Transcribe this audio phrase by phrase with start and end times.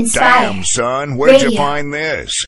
[0.00, 0.52] Enspire.
[0.52, 2.44] Damn, son, where'd you find this?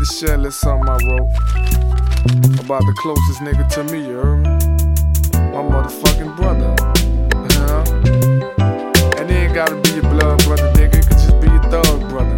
[0.00, 1.28] To share little something I wrote
[2.64, 4.48] about the closest nigga to me, you heard me?
[5.52, 6.74] My motherfucking brother.
[7.60, 7.84] Know?
[9.18, 10.96] And he ain't gotta be your blood brother, nigga.
[10.96, 12.36] It could just be your thug brother.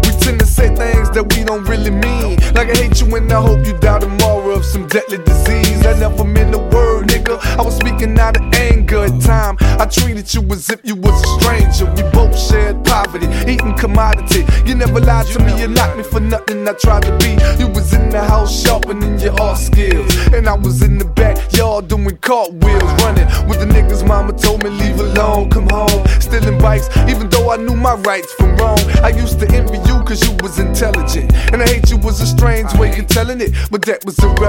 [0.00, 2.38] We tend to say things that we don't really mean.
[2.54, 5.84] Like I hate you and I hope you die tomorrow of some deadly disease.
[5.86, 7.38] I never meant the word, nigga.
[7.58, 9.56] I was speaking out of anger at time.
[9.60, 11.86] I treated you as if you was a stranger.
[11.94, 14.44] We both shared poverty, eating commodity.
[14.66, 16.66] You never lied to me, you knocked me for nothing.
[16.68, 17.30] I tried to be.
[17.58, 21.88] You was in the house sharpening your art skills, and I was in the backyard
[21.88, 24.06] doing cartwheels, running with the niggas.
[24.06, 28.32] Mama told me leave alone, come home, stealing bikes, even though I knew my rights
[28.34, 28.78] from wrong.
[29.02, 32.26] I used to envy you cause you was intelligent, and I hate you was a
[32.26, 34.47] strange way of telling it, but that was irrelevant.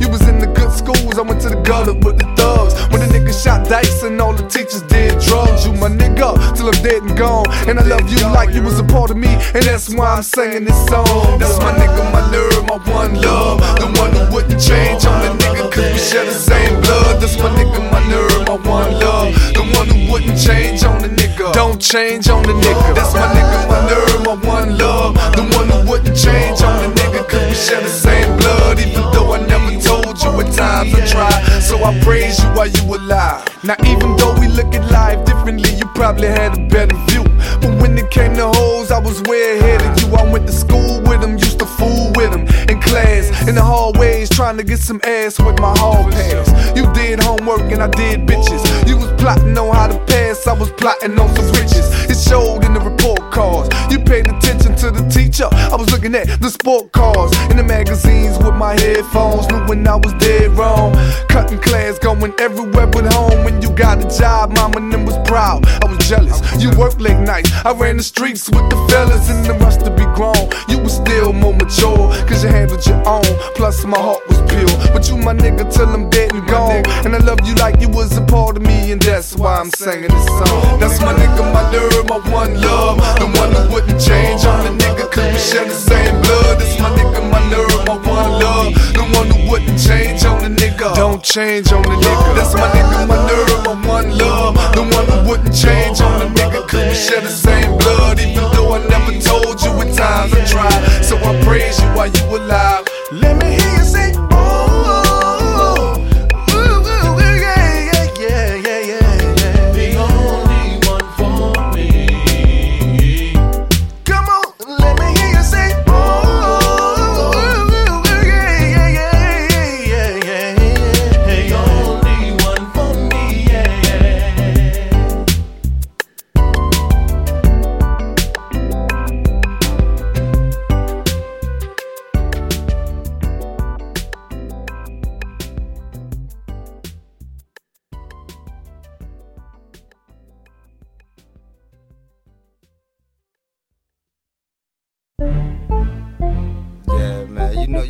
[0.00, 2.74] You was in the good schools, I went to the gutter with the thugs.
[2.90, 6.68] When the niggas shot dice and all the teachers did drugs, you my nigga till
[6.68, 7.46] I'm dead and gone.
[7.66, 10.22] And I love you like you was a part of me, and that's why I'm
[10.22, 11.38] singing this song.
[11.38, 15.32] That's my nigga, my nerve, my one love, the one who wouldn't change on the
[15.42, 17.20] nigga cause we share the same blood.
[17.20, 21.08] That's my nigga, my nerve, my one love, the one who wouldn't change on the
[21.08, 21.21] nigga.
[21.52, 22.94] Don't change on the nigga.
[22.94, 26.88] That's my nigga, my nerve, my one love, the one who wouldn't change on the
[27.00, 28.78] nigga cause we share the same blood.
[28.80, 32.68] Even though I never told you at times I tried, so I praise you while
[32.68, 33.46] you alive.
[33.64, 37.24] Now even though we look at life differently, you probably had a better view.
[37.60, 40.14] But when it came to hoes, I was way ahead of you.
[40.14, 43.62] I went to school with them, used to fool with them in class, in the
[43.62, 46.76] hallways, trying to get some ass with my hall pass.
[46.76, 48.62] You did homework and I did bitches.
[48.88, 51.86] You was plotting on how to pass, I was plotting on some riches.
[52.10, 53.68] It showed in the report cards.
[53.90, 55.48] You paid attention to the teacher.
[55.50, 59.48] I was looking at the sport cars in the magazines with my headphones.
[59.48, 60.92] Knew when I was dead wrong.
[61.28, 63.44] Cutting class, going everywhere but home.
[63.44, 65.66] When you got a job, mama and was proud.
[65.82, 66.38] I was jealous.
[66.62, 67.50] You worked late nights.
[67.64, 70.46] I ran the streets with the fellas and the rest to be grown.
[70.68, 73.26] You was still more mature, cause you handled your own.
[73.58, 74.74] Plus, my heart was pure.
[74.94, 76.82] But you my nigga till I'm dead and gone.
[77.04, 79.70] And I love you like you was a part of me, and that's why I'm
[79.70, 80.78] singing this song.
[80.78, 82.98] That's my nigga, my nerve, my one love.
[83.18, 86.54] The one who wouldn't change on the nigga, cause we share the same blood.
[86.60, 88.74] That's my nigga, my nerve, my one love.
[88.98, 90.94] The one who wouldn't change on the nigga.
[90.94, 92.34] Don't change on the nigga.
[92.36, 94.54] That's my nigga, my nerve, my one love.
[94.76, 98.20] The one who wouldn't change on the nigga, cause we share the same blood.
[98.20, 101.02] Even though I never told you at times I tried.
[101.02, 102.84] So I praise you while you alive.
[103.12, 104.21] Let me hear you sing.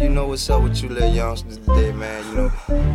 [0.09, 2.25] Know what's up with you little youngsters today, man.
[2.27, 2.51] You know,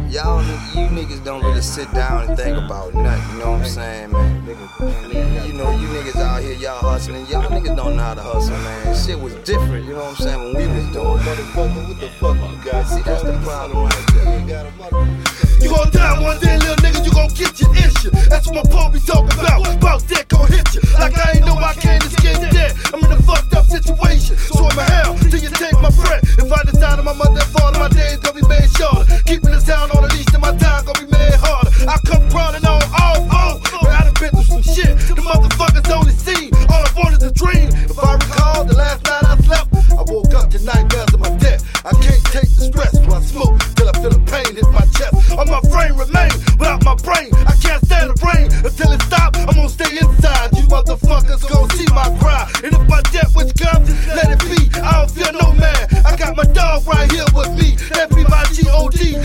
[0.09, 0.41] y'all,
[0.75, 3.37] you niggas don't really sit down and think about nothing.
[3.37, 4.45] You know what I'm saying, man?
[5.47, 7.25] You know, you niggas out here, y'all hustling.
[7.27, 8.95] Y'all niggas don't know how to hustle, man.
[8.95, 9.85] Shit was different.
[9.85, 10.53] You know what I'm saying?
[10.53, 12.83] When we was doing, motherfucker, what the fuck you got?
[12.87, 15.37] See, that's the problem right there.
[15.61, 18.11] You gon' die one day, little nigga, you gon' get your issue.
[18.29, 19.67] That's what my pole be talking about.
[19.75, 20.81] About that gon' hit you.
[20.93, 22.75] Like I ain't know I can't escape that.
[22.93, 24.37] I'm in fucked up situation.
[24.37, 26.23] So I'm a hell till you take my breath.
[26.39, 29.05] If I decide on my mother and father, my days gon' be made shorter.
[29.25, 31.71] Keeping this town on the leash and my time gon' be made harder.
[31.87, 32.26] I come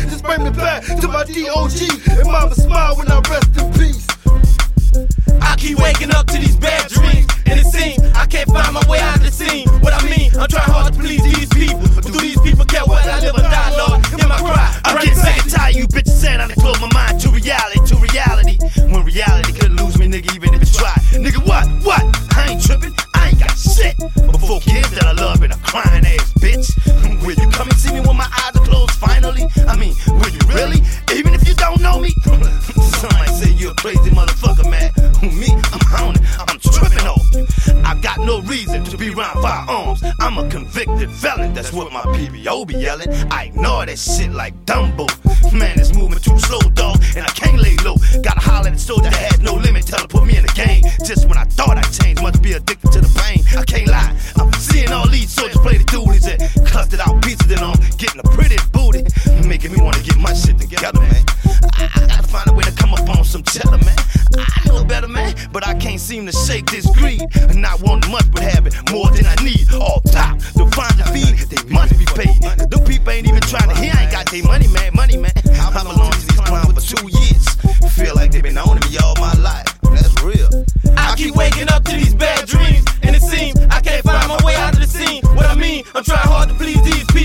[0.08, 1.88] Just bring me back to my D-O-G.
[2.10, 4.06] And mama smile when I rest in peace.
[5.40, 8.82] I keep waking up to these bad dreams, and it seems I can't find my
[8.88, 9.68] way out of the scene.
[9.80, 12.84] What I mean, I'm trying hard to please these people, but do these people care
[12.84, 14.04] what I live or die, Lord?
[14.06, 14.80] Hear my cry.
[14.84, 16.90] I'm Bring getting me back sick and tired you bitches saying I done close my
[16.92, 18.56] mind to reality, to reality.
[18.92, 21.00] When reality couldn't lose me, nigga, even if it tried.
[21.16, 21.64] Nigga, what?
[21.84, 22.04] What?
[22.36, 22.94] I ain't tripping.
[23.14, 23.96] I ain't got shit.
[23.98, 26.68] But four kids that I love and a crying ass bitch.
[29.72, 30.82] I mean, you really?
[31.16, 32.10] Even if you don't know me?
[33.00, 34.92] Some might say you're a crazy motherfucker, man.
[35.22, 36.20] Me, I'm it.
[36.38, 37.46] I'm tripping off you.
[37.82, 40.04] I got no reason to be around firearms.
[40.20, 41.54] I'm a convicted felon.
[41.54, 43.08] That's what my PBO be yelling.
[43.30, 45.08] I ignore that shit like Dumbo.
[45.54, 47.96] Man, it's moving too slow, dog, and I can't lay low.
[48.22, 49.86] Gotta holler at the soldier that had no limit.
[49.86, 50.82] Tell her put me in the game.
[51.02, 53.42] Just when I thought I changed, must be addicted to the pain.
[53.56, 54.14] I can't lie.
[54.36, 57.62] I'm seeing all these soldiers play the doolies and clustered out pieces and
[59.62, 61.24] making me wanna get my shit together, man.
[61.74, 63.96] I, I gotta find a way to come up on some cheddar, man.
[64.36, 67.22] I know better, man, but I can't seem to shake this greed.
[67.54, 69.72] Not wanting much, but having more than I need.
[69.74, 72.42] All top, to find the feed, they must be paid.
[72.42, 75.32] The people ain't even trying to hear, I ain't got their money, man, money, man.
[75.36, 77.46] I belong to these clowns for two years.
[77.94, 79.66] Feel like they've been owning me all my life.
[79.82, 80.50] That's real.
[80.96, 84.38] I keep waking up to these bad dreams, and it seems I can't find my
[84.44, 85.22] way out of the scene.
[85.36, 87.21] What I mean, I'm trying hard to please these people,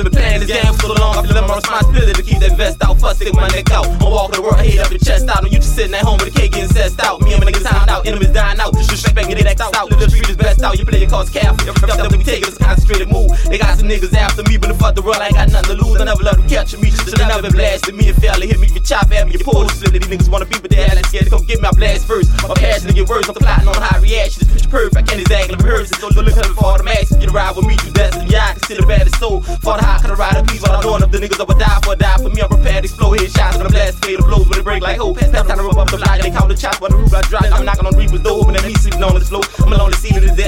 [0.00, 2.56] I've been playing this game for so long, I feel my responsibility to keep that
[2.56, 3.84] vest out, fuck stick my neck out.
[4.00, 6.16] I'm walking the world, head up the chest out, and you just sitting at home
[6.16, 7.20] with a cake getting zest out.
[7.20, 9.90] Me and my niggas timed out, enemies dying out, disrespect get it out.
[9.90, 11.64] The street is best you play your cards careful.
[11.64, 13.32] Your stuff that we take is a concentrated move.
[13.48, 15.76] They got some niggas after me, but the fuck the world, I ain't got nothing
[15.76, 16.00] to lose.
[16.00, 18.60] I never let them capture me, should've never been blasted me and fail to hit
[18.60, 19.92] me, you chop at me, you pull the slip.
[19.92, 22.30] These niggas wanna be, but they act scared to come get I blast first.
[22.44, 24.46] My passion to get words, I'm plotting on high reaction.
[24.46, 25.90] This bitch perfect, can't exactly rehearse.
[25.96, 28.52] So look at for the max, get a ride with me, you best and yeah,
[28.52, 29.40] I still the baddest soul.
[29.64, 31.80] For the high, I ride a piece while I'm doing up the niggas would die
[31.84, 32.40] for die for me.
[32.42, 34.98] I'm prepared to explode head shots when I blast, the blows when it break like
[34.98, 35.18] hope.
[35.18, 37.44] Time to rub up the line, they call the chop on the roof, I drop.
[37.48, 39.40] I'm knocking on Reaper's door, hoping that me sleeping on the slow.
[39.64, 39.96] I'm alone the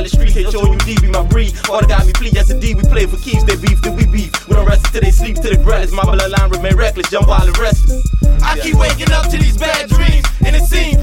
[0.09, 1.55] ceiling, the deadly street, hit showing you D be my breed.
[1.69, 4.07] All the got me please, yes indeed, we play for keeps, they beef, then we
[4.07, 4.33] beef.
[4.49, 5.93] We don't rest till they sleep, till they breathless.
[5.93, 8.03] My bloodline remain reckless, jump while the restless.
[8.43, 11.02] I keep waking up to these bad dreams, and it seems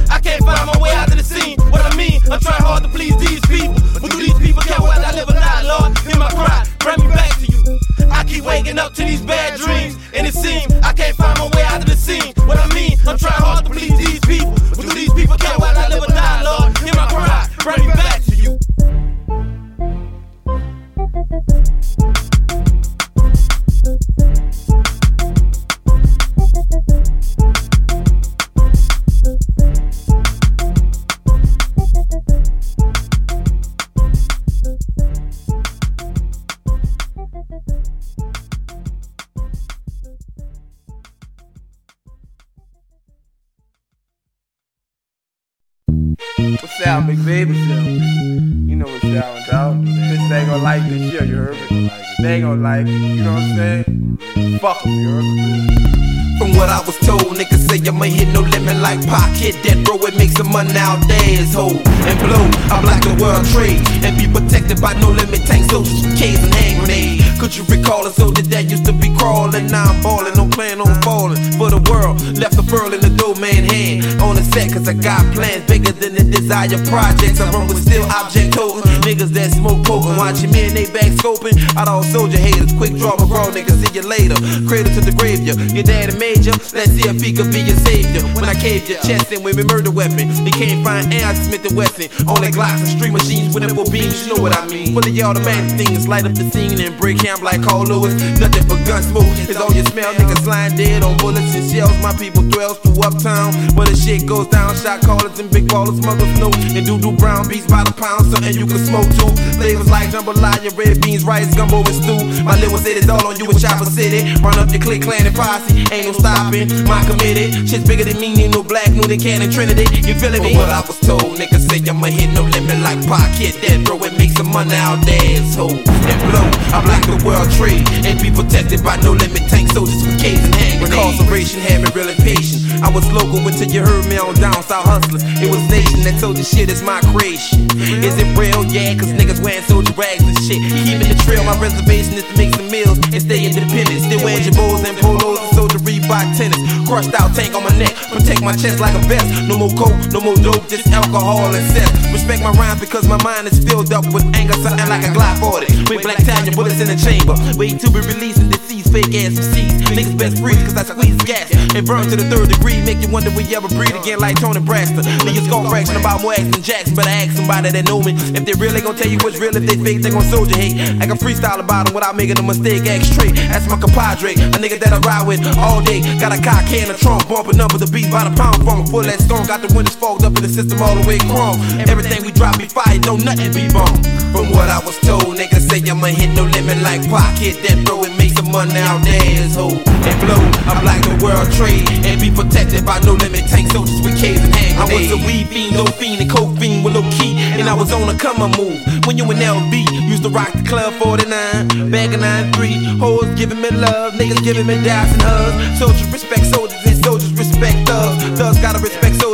[76.70, 77.40] desire projects.
[77.42, 81.12] I run with still object holding niggas that smoke poking, watching me and they back
[81.18, 81.58] scoping.
[81.76, 84.36] Out all soldier haters, quick draw McGraw niggas, see you later.
[84.68, 85.54] Cradle to the grave, ya.
[85.74, 88.22] Your daddy major, let's see if he could be your savior.
[88.36, 90.30] When I caved your chest in with me murder weapon,
[90.70, 92.08] can't find air, Smith and Wesson.
[92.30, 94.94] Only Glocks and street machines with info beams, you know what I mean.
[94.94, 98.14] Full of automatic things, light up the scene and break camp like Carl Lewis.
[98.40, 100.14] Nothing but gun smoke, it's all you smell.
[100.14, 101.96] Niggas lying dead on bullets and shells.
[102.04, 104.76] My people dwells through uptown, where the shit goes down.
[104.78, 106.54] Shot callers and big ballers, smugglers know.
[106.54, 109.32] And do do brown beats by the pound, something you can smoke too.
[109.58, 112.22] Flavors like jambalaya, red beans, rice, gumbo, and stew.
[112.46, 114.38] My little city's all on you in Chopper City.
[114.46, 115.82] Run up your click, clan, and posse.
[115.90, 117.66] Ain't no stopping, my committed.
[117.66, 119.90] Shit's bigger than me, need no black, new than Cannon Trinity.
[120.06, 120.59] You feeling me?
[120.60, 123.56] What I was told, niggas say I'ma hit no limit like pocket.
[123.64, 126.44] Then throw and make some money out there, so and blow.
[126.76, 130.44] I block the world trade and be protected by no limit tank soldiers with K's
[130.44, 130.84] and hand.
[130.84, 132.84] Incarceration had me real impatient.
[132.84, 135.24] I was local until you heard me on down south hustlers.
[135.40, 137.64] It was nation that told you shit is my creation.
[138.04, 138.68] Is it real?
[138.68, 140.60] Yeah, cause niggas wearing soldier rags and shit.
[140.84, 144.04] Keeping the trail, my reservation is to make some meals and stay independent.
[144.04, 145.49] Still wearing your bows and polos
[145.82, 146.60] Reebok tennis.
[146.88, 149.28] Crushed out tank on my neck, protect my chest like a vest.
[149.48, 151.90] No more coke, no more dope, just alcohol and sex.
[152.12, 155.40] Respect my rhymes because my mind is filled up with anger, something like a Glock
[155.40, 155.90] 40.
[155.90, 157.36] With black Italian bullets in the chamber.
[157.58, 159.82] Wait to be released and deceased, fake ass MCs.
[159.98, 162.82] Niggas best freeze cause I squeeze gas and burn to the third degree.
[162.86, 165.04] Make you wonder will you ever breathe again like Toni Braxton.
[165.26, 168.14] Niggas skull fraction about more action Jackson, but I ask somebody that know me.
[168.38, 170.78] If they really gon' tell you what's real, if they fake, they gon' soldier hate.
[171.02, 173.36] I can freestyle about them without making a mistake, act straight.
[173.50, 176.02] That's my compadre, a nigga that I ride with all day.
[176.22, 178.90] Got a cock can, a trunk, bumping up with the beat by the pound funk.
[178.90, 181.58] Full that storm, got the windows fogged up in the system all the way chrome.
[181.90, 183.98] Everything we drop be fire, don't nothing be bomb.
[184.30, 188.04] From what I was told, niggas say I'ma hit no limit like pocket, then throw
[188.06, 189.70] and make some money out there, ho.
[189.70, 194.02] And blow, I'm like the world trade, and be protected by no limit tank soldiers
[194.02, 195.12] with K's and hand grenades.
[195.12, 197.74] I was a weed fiend, no fiend, and coke fiend with no key, and I
[197.74, 198.82] was on a come on move.
[199.06, 203.62] When you in LB, used to rock the club 49, bag of 93, hoes giving
[203.62, 205.80] me love, niggas giving me dabs and hugs.
[205.80, 208.24] Soldiers respect soldiers, and soldiers respect thugs.
[208.40, 209.29] Thugs gotta respect soldiers if them don't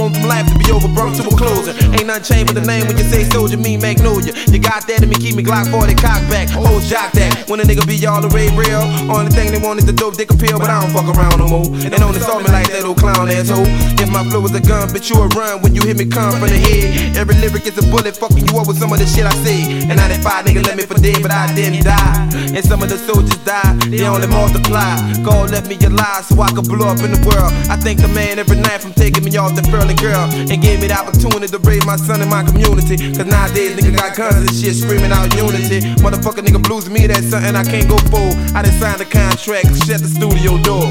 [0.00, 1.76] want them life to be over, burnt to a closure.
[1.92, 4.32] Ain't nothing changed with the name when you say soldier, me magnolia.
[4.48, 7.44] You got that in me, keep me Glock 40 cock back, hoes jock that.
[7.52, 8.80] When a nigga be all the way real,
[9.12, 11.46] only thing they want is the dope dick appeal, but I don't fuck around no
[11.52, 11.68] more.
[11.84, 13.68] And don't insult me like that old clown asshole.
[14.00, 16.32] If my flow is a gun, bitch, you a run when you hit me come
[16.32, 17.16] from the head.
[17.20, 19.84] Every lyric is a bullet, fucking you up with some of the shit I say.
[19.84, 22.30] And 95 nigga left me for dead, but I didn't die.
[22.56, 24.96] And some of the soldiers died, they only multiply.
[25.20, 27.52] God left me alive so I could blow up in the world.
[27.68, 29.62] I thank the man every night from taking me off the
[29.94, 32.96] girl and gave me the opportunity to raise my son in my community.
[33.14, 35.80] Cause nowadays nigga got guns and shit screaming out unity.
[36.02, 38.26] Motherfucker nigga blues me, that's something I can't go for.
[38.56, 40.90] I done signed a contract, shut the studio door.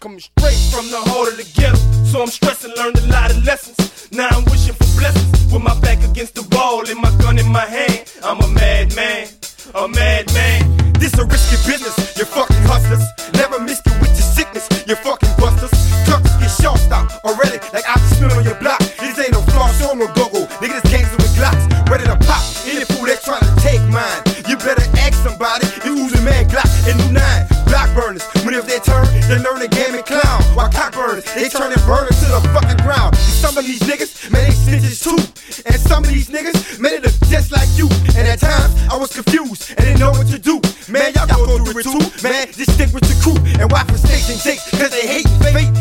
[0.00, 1.76] Coming straight from the heart of the ghetto.
[2.04, 4.12] So I'm stressing, learned a lot of lessons.
[4.12, 5.52] Now I'm wishing for blessings.
[5.52, 8.12] With my back against the wall and my gun in my hand.
[8.22, 9.28] I'm a madman,
[9.74, 10.92] a madman.
[10.98, 13.04] This a risky business, you fucking hustlers.
[13.34, 15.85] Never miss you with your sickness, you fucking busters.
[16.06, 18.78] Trucks get short stopped already, like I just spit on your block.
[19.02, 20.46] This ain't no floss or no go-go.
[20.62, 22.42] Nigga, this gangster with glocks, ready to pop.
[22.64, 24.22] Any fool that's trying to take mine.
[24.46, 27.46] You better ask somebody, you a man Glock and new nine.
[27.66, 30.42] Block burners, when if they turn, they learn the game and clown.
[30.54, 33.14] While cock burners, they turn and to the fucking ground.
[33.14, 35.18] And some of these niggas, man, they snitches too.
[35.66, 37.88] And some of these niggas, man, they look just like you.
[38.14, 40.60] And at times, I was confused and didn't know what to do.
[40.88, 41.98] Man, y'all go through it too.
[42.22, 45.75] Man, just stick with your crew and watch mistakes and takes, cause they hate fate.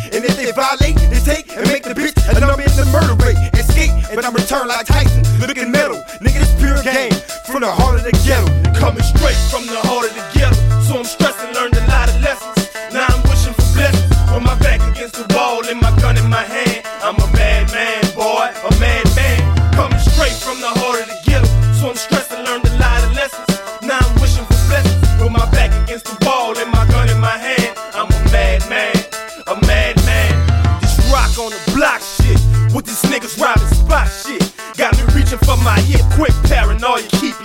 [4.56, 5.98] I'm like Tyson, looking metal.
[6.24, 7.12] Nigga, this pure game
[7.52, 8.48] from the heart of the ghetto.
[8.80, 9.95] Coming straight from the heart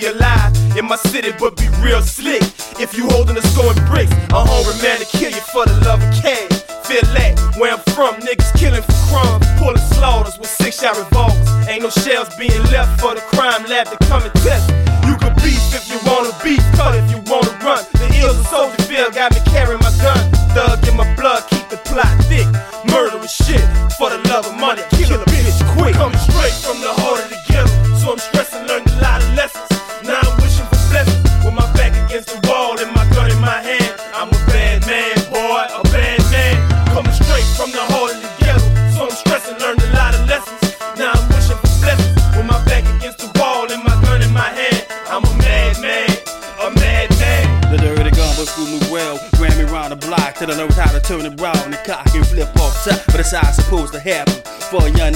[0.01, 2.43] you alive in my city, but be real slick.
[2.81, 6.03] If you holding the scoring bricks, a hungry man to kill you for the love
[6.03, 6.65] of cash.
[6.89, 11.47] Feel that where I'm from, niggas killing for crumbs, pulling slaughters with six shot revolvers.
[11.69, 14.71] Ain't no shells being left for the crime lab to come and test.
[15.07, 17.20] You can beef if you wanna beef, cut if you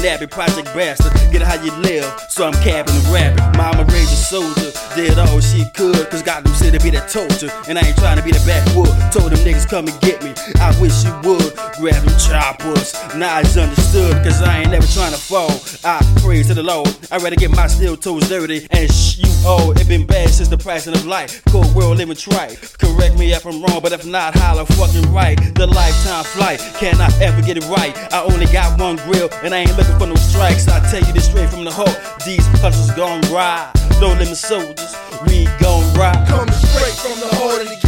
[0.04, 2.04] Nappy project bastard, get how you live.
[2.28, 3.40] So I'm capping and rapping.
[3.56, 7.08] Mama raised a soldier, did all she could, cause got them said to be that
[7.08, 7.48] torture.
[7.70, 8.92] And I ain't trying to be the backwood.
[9.10, 10.34] Told them niggas come and get me.
[10.60, 11.56] I wish you would.
[11.80, 12.92] Grab them choppers.
[13.16, 15.50] Now it's understood, cause I ain't never trying to fall.
[15.84, 16.94] I praise to the Lord.
[17.10, 19.72] I'd rather get my steel toes dirty and sh you all.
[19.72, 21.42] It been bad since the pricing of life.
[21.46, 22.60] Cold world living trite.
[22.78, 25.38] Correct me if I'm wrong, but if not, holler fucking right.
[25.54, 27.96] The lifetime flight, cannot ever get it right.
[28.12, 30.68] I only got one grill, and I ain't looking for no strikes.
[30.68, 31.96] I tell you this straight from the heart.
[32.24, 33.70] These hustlers gon' ride.
[34.00, 34.94] No limit soldiers,
[35.26, 36.26] we gon' ride.
[36.28, 37.83] Coming straight from the heart of the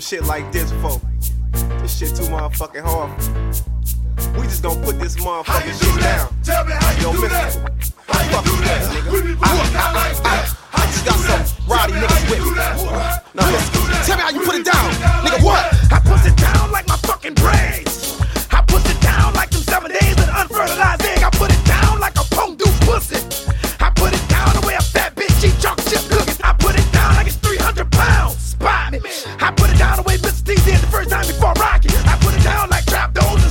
[0.00, 1.00] some shit like this for?
[1.80, 3.10] This shit too motherfucking hard.
[4.36, 6.34] We just gonna put this motherfucking shit down.
[6.42, 7.92] Tell me how you Yo, do mister, that.
[8.08, 8.80] How you fuck do that?
[8.92, 9.12] nigga.
[9.12, 10.56] We be I, I, like I, that.
[10.72, 12.54] I just got some rowdy niggas with me.
[13.34, 14.90] Now listen, tell me how you put it down,
[15.24, 15.44] nigga.
[15.44, 15.92] What?
[15.92, 18.16] I put it down like my fucking brains.
[18.50, 21.22] I put it down like them seven days of unfertilized egg.
[21.24, 23.20] I put it down like a pong do pussy.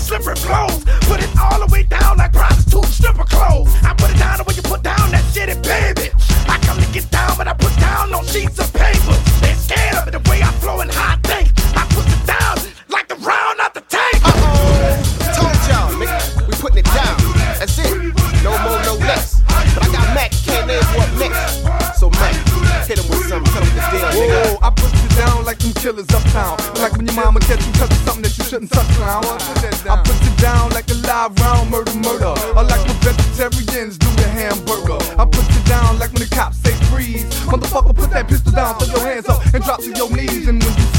[0.10, 0.84] Slippery clothes.
[1.06, 3.69] Put it all the way down like prostitute stripper clothes.
[3.86, 6.10] I put it down the way you put down that shitty baby.
[6.50, 8.68] I come to get down, but I put down on sheets of
[25.49, 26.55] like them killers uptown.
[26.77, 29.25] Like when your mama catch you touching something that you shouldn't touch around.
[29.25, 32.38] I put you down like a live round murder, murder.
[32.53, 35.01] Or like when vegetarians do the hamburger.
[35.17, 37.25] I put you down like when the cops say freeze.
[37.49, 40.47] Motherfucker, put that pistol down, throw your hands up and drop to your knees.
[40.47, 40.98] And when you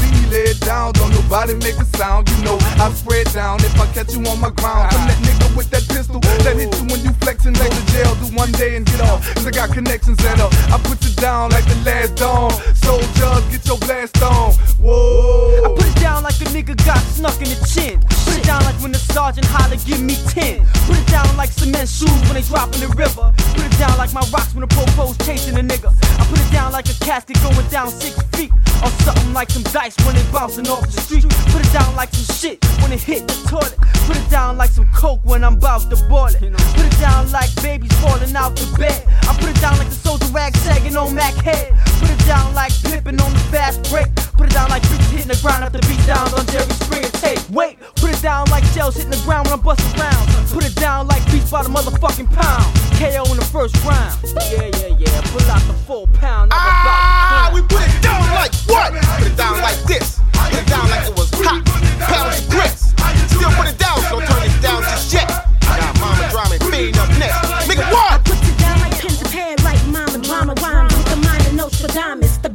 [0.61, 2.29] down, don't nobody make a sound.
[2.29, 4.93] You know I spread down if I catch you on my ground.
[4.93, 8.15] I'm that nigga with that pistol that hit you when you flexing like the jail.
[8.15, 9.21] Do one day and get off.
[9.35, 10.53] Cause I got connections and up.
[10.71, 12.51] I put you down like the last dawn.
[12.75, 14.53] Soldiers, get your blast on.
[14.79, 15.65] Whoa.
[15.65, 17.99] I put it down like a nigga got snuck in the chin.
[18.25, 20.65] Put it down like when the sergeant holler, give me 10.
[20.87, 23.33] Put it down like cement shoes when they drop in the river.
[23.55, 25.91] Put it down like my rocks when the popo's chasing a nigga.
[26.19, 28.51] I put it down like a casket going down six feet.
[28.81, 31.23] Or something like some dice when they bouncing off the street.
[31.51, 33.75] Put it down like some shit when it hit the toilet.
[34.07, 36.39] Put it down like some coke when I'm about to boil it.
[36.39, 39.03] Put it down like babies falling out the bed.
[39.23, 41.71] I put it down like the soldier rag sagging on Mac head.
[41.99, 44.13] Put it down like Pippen on the fast break.
[44.35, 47.39] Put it down like bitches hitting the ground after beat downs on Jerry Springer tape.
[47.51, 50.51] Wait, put it down like shells hitting the ground when I'm busting rounds.
[50.51, 52.67] Put it down like beats by the motherfucking pound.
[52.99, 54.19] KO in the first round.
[54.51, 55.21] Yeah, yeah, yeah.
[55.31, 56.51] Pull out the full pound.
[56.53, 58.91] Ah, we put it down like what?
[58.91, 60.19] Put it down like this.
[60.49, 61.61] Put it down like it was hot.
[62.09, 62.93] Pounds of grits.
[63.33, 65.27] Still put it down, so don't turn it down just yet.
[65.61, 67.37] Got mama drama and fiend up next.
[67.69, 68.11] Nigga, what?
[68.11, 70.87] I put it down like pins and pad, like mama drama rhyme.
[70.87, 72.51] With the mind of Nostradamus, the.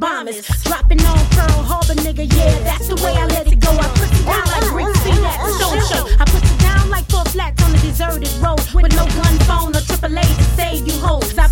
[0.64, 3.70] Dropping on Pearl Harbor, nigga, yeah, that's the way I let it go.
[3.70, 6.04] I put it down like Rick Speed at the show show.
[6.20, 8.60] I put it down like four flats on a deserted road.
[8.74, 11.36] With no gun phone or AAA to save you hoes.
[11.38, 11.45] I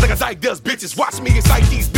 [0.00, 0.96] like a dyke does bitches.
[0.96, 1.88] Watch me incite these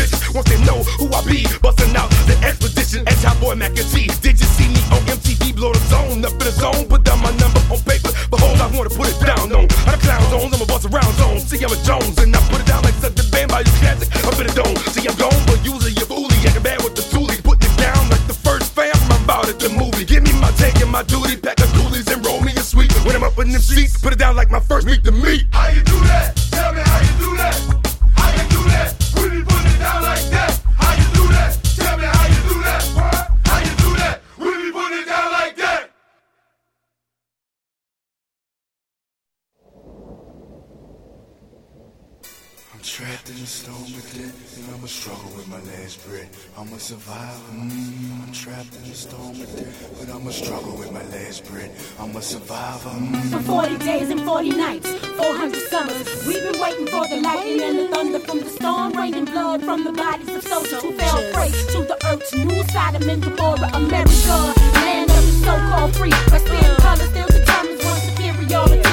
[52.86, 53.30] of them.
[53.30, 57.78] For 40 days and 40 nights, 400 summers, we've been waiting for the lightning and
[57.78, 61.50] the thunder from the storm, raining blood from the bodies of soldiers who fell prey
[61.50, 64.36] to the earth's new side of Mendelbora, America,
[64.74, 68.87] land of the so-called free, where skin color still determines one's superiority.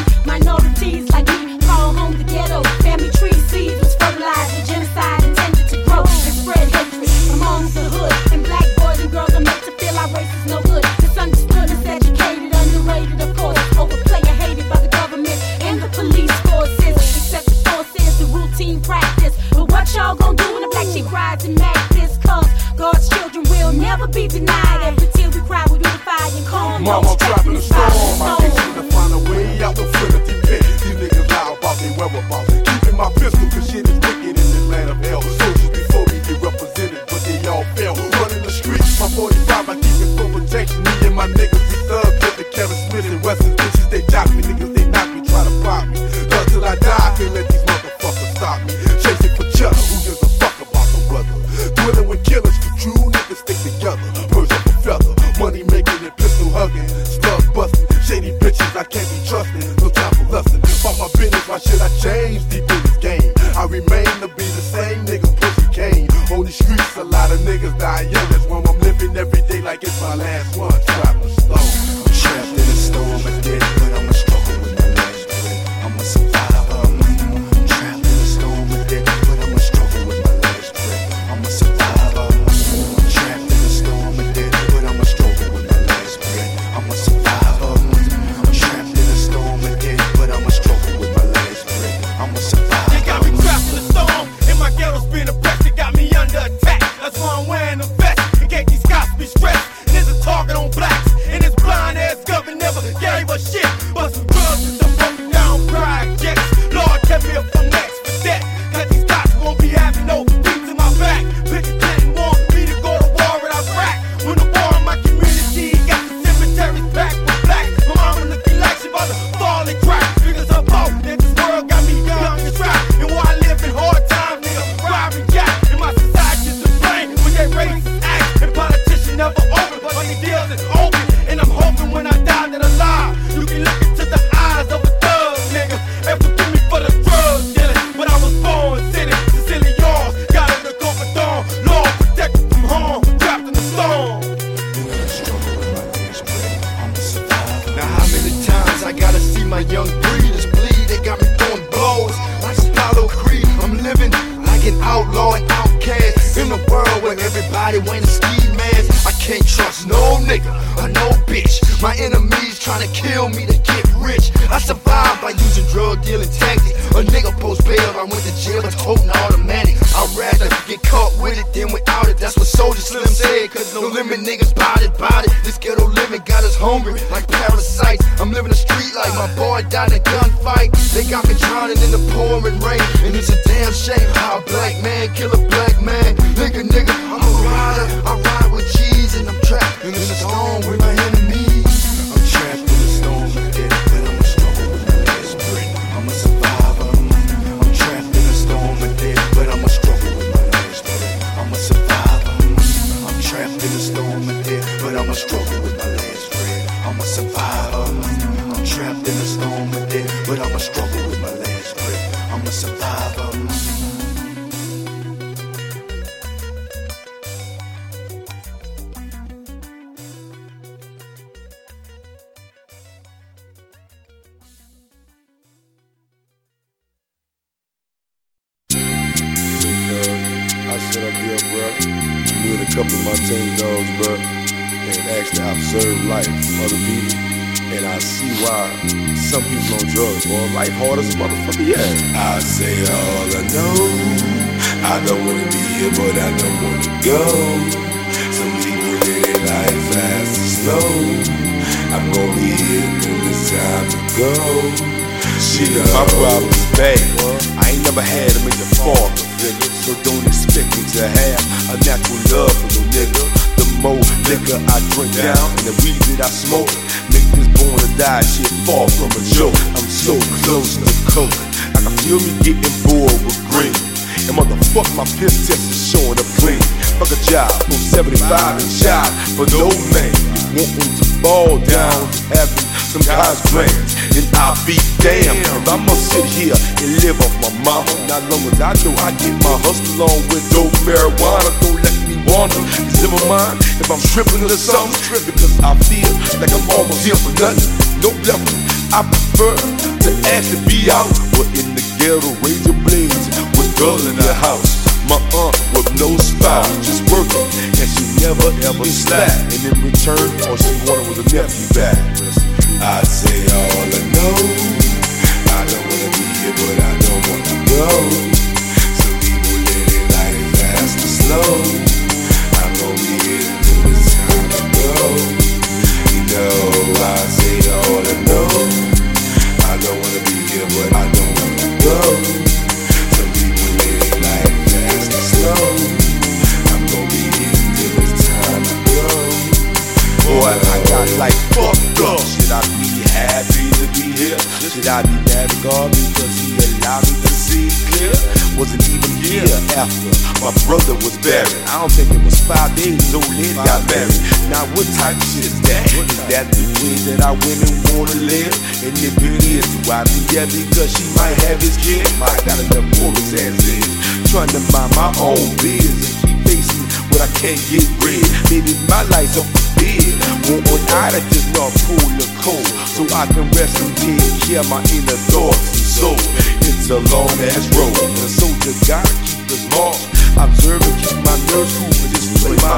[352.75, 354.19] things old lady got married.
[354.51, 355.87] Now what type of shit is that?
[355.95, 358.53] Is that the way that our women wanna live?
[358.83, 362.05] And if it is, why be yeah, because she might have his kid?
[362.19, 363.87] My got enough for his ass in.
[364.29, 366.19] Trying to mind my own business.
[366.21, 368.27] Keep facing what I can't get rid.
[368.51, 370.11] Maybe my life's a forbid.
[370.51, 372.67] Want one out of this not cool the cold.
[372.91, 376.19] So I can rest and take care my inner thoughts and soul.
[376.67, 377.95] It's a long ass road.
[377.95, 379.97] The soldier gotta keep his mark.
[380.35, 381.95] Observe and keep my nerves cool.
[382.03, 382.77] But it's my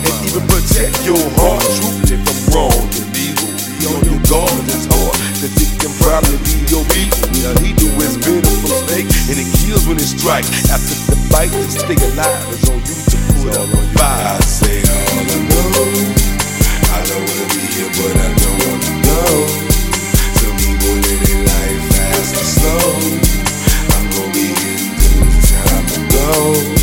[0.00, 1.64] and even protect your heart.
[1.76, 5.16] Truth if I'm wrong and evil, be on your guard in this heart,
[5.80, 6.84] can probably be your.
[7.44, 10.48] Now he do his snake, and it kills when it strikes.
[10.72, 13.68] After the bite, to stay alive on you to put on.
[14.00, 15.84] I say all I know,
[16.88, 19.32] I don't wanna be here, but I don't wanna know.
[20.40, 22.88] Some people living life fast and slow.
[23.92, 26.73] I'm gonna be here till the time I go.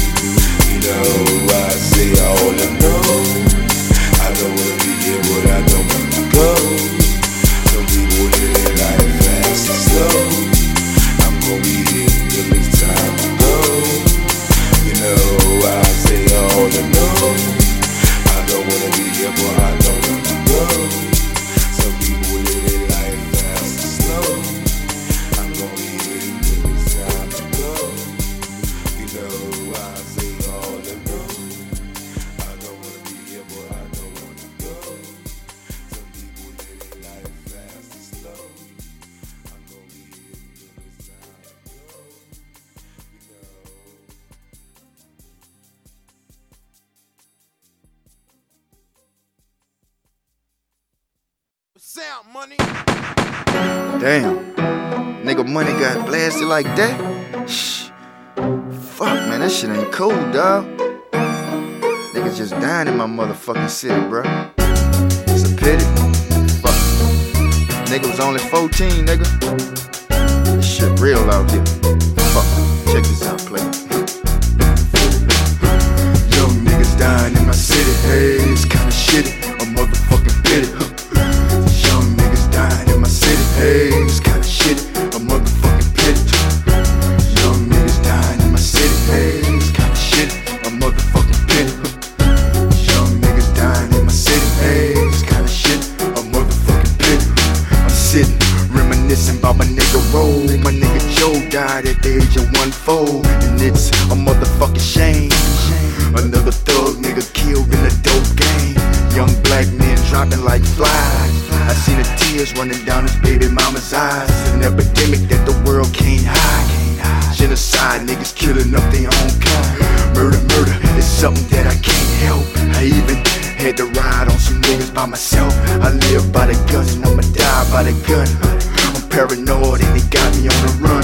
[130.12, 131.04] got me on the run.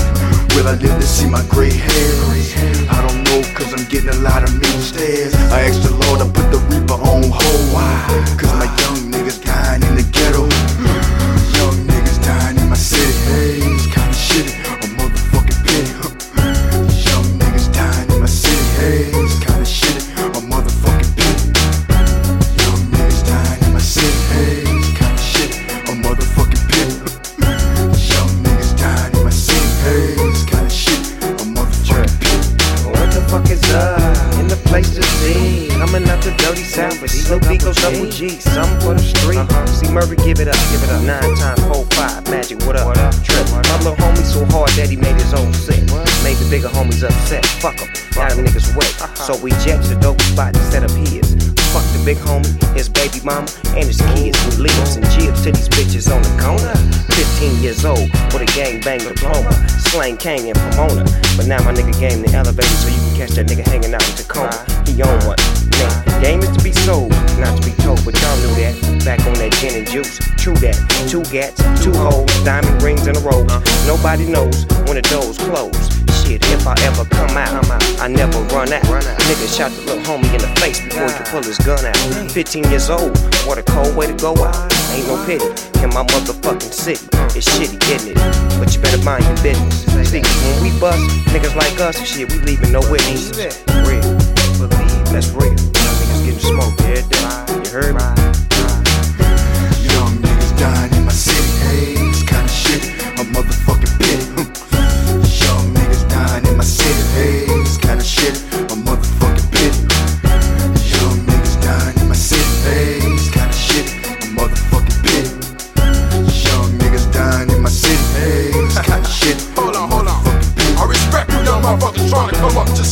[0.53, 2.11] Will I live to see my gray hair?
[2.91, 5.33] I don't know, cause I'm getting a lot of mean stares.
[5.49, 7.63] I asked the Lord, to put the reaper on hold.
[7.73, 7.95] Why?
[8.37, 9.06] Cause my young
[47.67, 47.91] Fuck 'em.
[48.15, 48.87] Now them niggas wet.
[49.01, 49.15] Uh-huh.
[49.27, 51.35] So we jet to the dope spot and set up his.
[51.75, 53.43] Fuck the big homie, his baby mama,
[53.75, 56.71] and his kids with leaves and jibs to these bitches on the corner.
[57.11, 59.51] 15 years old with a gang bang diploma.
[59.91, 61.03] Slang Kang and Pomona.
[61.35, 64.07] But now my nigga game the elevator so you can catch that nigga hanging out
[64.07, 64.55] in Tacoma.
[64.87, 65.35] He on one.
[65.75, 65.91] Man,
[66.23, 69.03] game is to be sold, not to be told, but y'all knew that.
[69.03, 70.23] Back on that gin and juice.
[70.39, 70.79] True that.
[71.11, 73.43] Two gats, two hoes, diamond rings in a row.
[73.83, 75.96] Nobody knows when the doors close.
[76.29, 77.65] If I ever come out,
[78.01, 78.83] I never run out.
[78.83, 82.31] Nigga shot the little homie in the face before he could pull his gun out.
[82.31, 83.17] 15 years old,
[83.47, 84.55] what a cold way to go out.
[84.91, 85.45] Ain't no pity
[85.83, 87.05] in my motherfucking city.
[87.37, 88.59] It's shitty, isn't it?
[88.59, 90.09] But you better mind your business.
[90.09, 90.99] See, when we bust,
[91.31, 93.63] niggas like us, shit, we leaving no witnesses.
[93.87, 94.01] Real,
[94.59, 95.55] believe that's real.
[95.55, 97.63] Niggas getting smoked every day.
[97.63, 98.46] You heard me?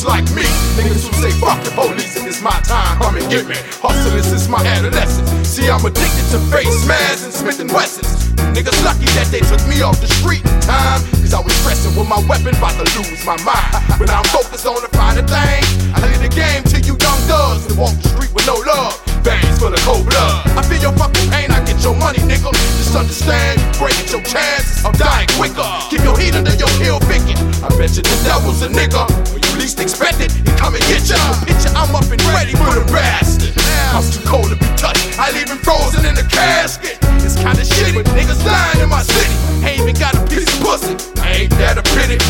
[0.05, 0.45] Like me.
[0.77, 3.57] Niggas who say fuck the police and it's my time, come and get me.
[3.81, 5.29] Hustling since my adolescence.
[5.47, 8.31] See, I'm addicted to face masks and Smith and Wessons.
[8.53, 11.01] Niggas lucky that they took me off the street in time.
[11.19, 13.73] Cause I was stressing with my weapon, about to lose my mind.
[13.97, 15.67] But I'm focused on the finer things.
[15.91, 19.04] I leave the game to you young thugs that walk the street with no love.
[19.25, 20.45] Veins full of cold blood.
[20.53, 22.53] I feel your fucking pain, I get your money, nigga.
[22.77, 25.65] Just understand, breaking your chances of dying quicker.
[25.89, 27.37] Keep your heat under your heel picking.
[27.65, 29.09] I bet you the devil's a nigga.
[29.33, 31.17] When you least expect it, he come and get ya.
[31.41, 33.57] Picture I'm up and ready for the bastard.
[33.97, 35.17] I'm too cold to be touched.
[35.17, 37.01] I leave him frozen in the casket.
[37.25, 39.33] It's kinda shitty, but niggas dying in my city.
[39.65, 40.93] Ain't even got a piece of pussy.
[41.25, 42.21] Ain't that a pity?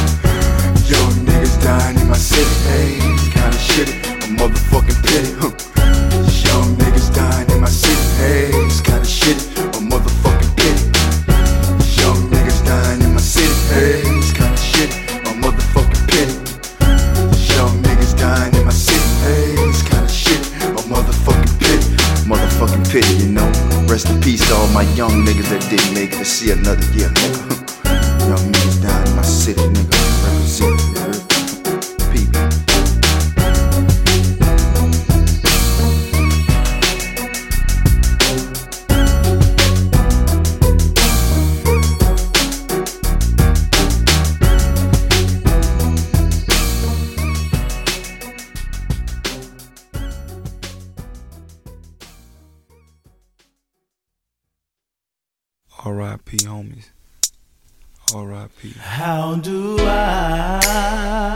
[0.88, 2.56] Young niggas dying in my city,
[3.04, 3.96] it's kinda shitty.
[4.24, 5.36] A motherfucking pity.
[5.44, 5.52] huh.
[6.46, 6.85] Young niggas
[8.66, 9.46] it's kinda shitty.
[9.78, 10.84] A motherfucking pity.
[12.02, 13.54] Young niggas dying in my city,
[14.38, 14.98] kinda shitty.
[15.30, 16.36] A motherfucking pity.
[17.56, 19.04] Young niggas dying in my city,
[19.90, 20.48] kinda shitty.
[20.80, 21.88] A motherfucking pity.
[22.30, 22.86] Motherfucking
[23.22, 23.50] you know.
[23.88, 26.88] Rest in peace to all my young niggas that didn't make it to see another
[26.98, 27.12] year.
[28.30, 29.62] Young niggas dying in my city,
[55.86, 56.38] R.I.P.
[56.38, 56.90] homies.
[58.12, 58.74] R.I.P.
[58.80, 61.36] How do I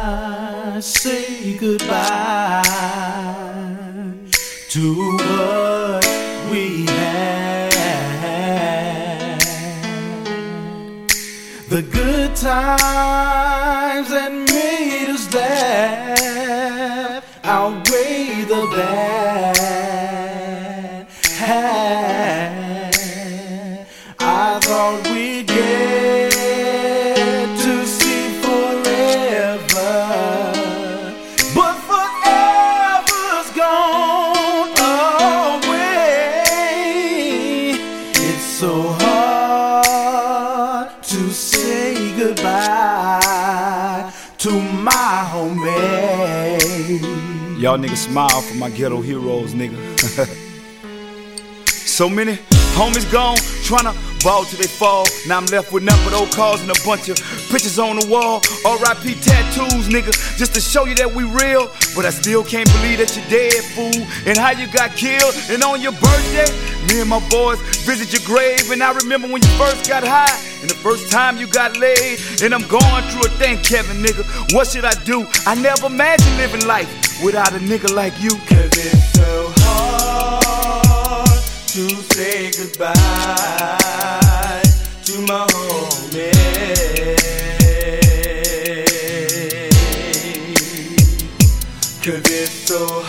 [0.82, 2.64] say goodbye
[4.70, 6.06] to what
[6.52, 7.70] we had?
[11.70, 13.19] The good times
[47.70, 49.78] Y'all niggas smile for my ghetto heroes, nigga.
[51.68, 52.34] so many
[52.74, 53.94] homies gone, tryna
[54.24, 55.06] ball till they fall.
[55.28, 57.18] Now I'm left with nothing but old cars and a bunch of
[57.52, 58.42] pictures on the wall.
[58.66, 61.70] RIP tattoos, nigga, just to show you that we real.
[61.96, 64.02] But I still can't believe that you're dead, fool.
[64.26, 65.38] And how you got killed.
[65.52, 66.50] And on your birthday,
[66.90, 68.72] me and my boys visit your grave.
[68.72, 70.34] And I remember when you first got high.
[70.62, 72.18] And the first time you got laid.
[72.42, 74.26] And I'm going through a thing, Kevin, nigga.
[74.56, 75.28] What should I do?
[75.46, 78.30] I never imagined living life without a nigga like you.
[78.48, 81.28] Cause it's so hard
[81.68, 82.96] to say goodbye
[85.06, 86.32] to my homie.
[92.04, 93.09] Cause it's so hard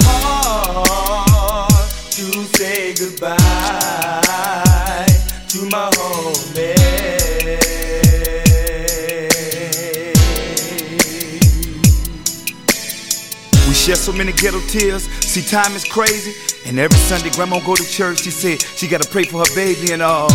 [13.90, 15.10] Share so many ghetto tears.
[15.26, 16.32] See, time is crazy.
[16.64, 18.20] And every Sunday, grandma go to church.
[18.20, 20.28] She said she gotta pray for her baby and uh,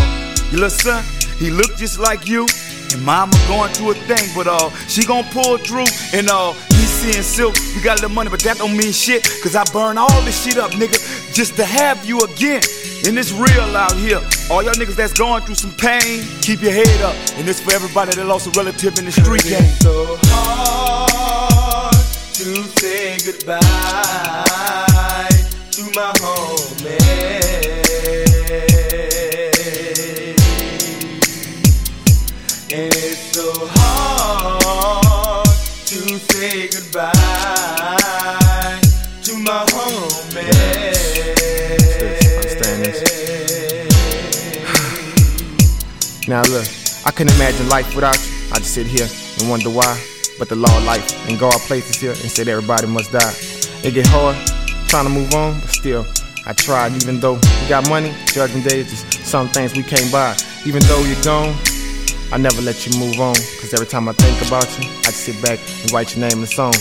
[0.52, 1.02] your little son.
[1.40, 2.46] He looked just like you.
[2.92, 5.86] And mama going through a thing, but uh, she gon' pull through.
[6.12, 6.52] And all.
[6.52, 9.24] uh, seeing silk, we got a little money, but that don't mean shit.
[9.42, 11.00] Cause I burn all this shit up, nigga,
[11.34, 12.62] just to have you again.
[13.08, 14.20] And it's real out here.
[14.52, 17.16] All y'all niggas that's going through some pain, keep your head up.
[17.38, 19.72] And this for everybody that lost a relative in the street game.
[19.80, 21.15] so hard
[22.46, 23.58] to say goodbye
[25.72, 27.02] to my homie.
[32.72, 35.48] And it's so hard
[35.88, 37.12] to say goodbye
[39.24, 40.46] to my homie.
[46.28, 46.68] Now look,
[47.08, 48.34] I couldn't imagine life without you.
[48.54, 49.08] I just sit here
[49.40, 50.15] and wonder why.
[50.38, 53.34] But the law of life and God places here and said everybody must die.
[53.84, 54.36] It get hard
[54.88, 56.06] trying to move on, but still
[56.46, 56.92] I tried.
[57.02, 60.36] Even though we got money, judgment day is just some things we can't buy.
[60.66, 61.56] Even though you're gone,
[62.32, 63.36] I never let you move on.
[63.62, 66.40] Cause every time I think about you, I just sit back and write your name
[66.40, 66.74] in the song.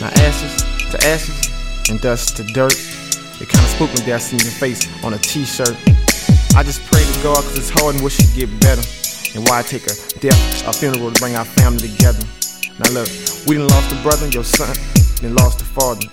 [0.00, 0.54] Now ashes
[0.92, 1.50] to ashes
[1.90, 2.74] and dust to dirt.
[3.40, 5.76] It kinda spooked me that I seen your face on a t-shirt.
[6.56, 8.82] I just pray to God cause it's hard and wish it get better.
[9.34, 12.24] And why I take a death, a funeral to bring our family together.
[12.76, 13.08] Now look,
[13.46, 14.74] we done lost a brother, your son,
[15.22, 16.08] then lost a father.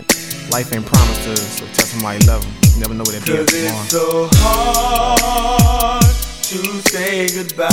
[0.52, 2.54] Life ain't promised to us, so tell somebody love them.
[2.76, 3.82] You never know what that be tomorrow.
[3.82, 6.58] it's so hard to
[6.92, 7.72] say goodbye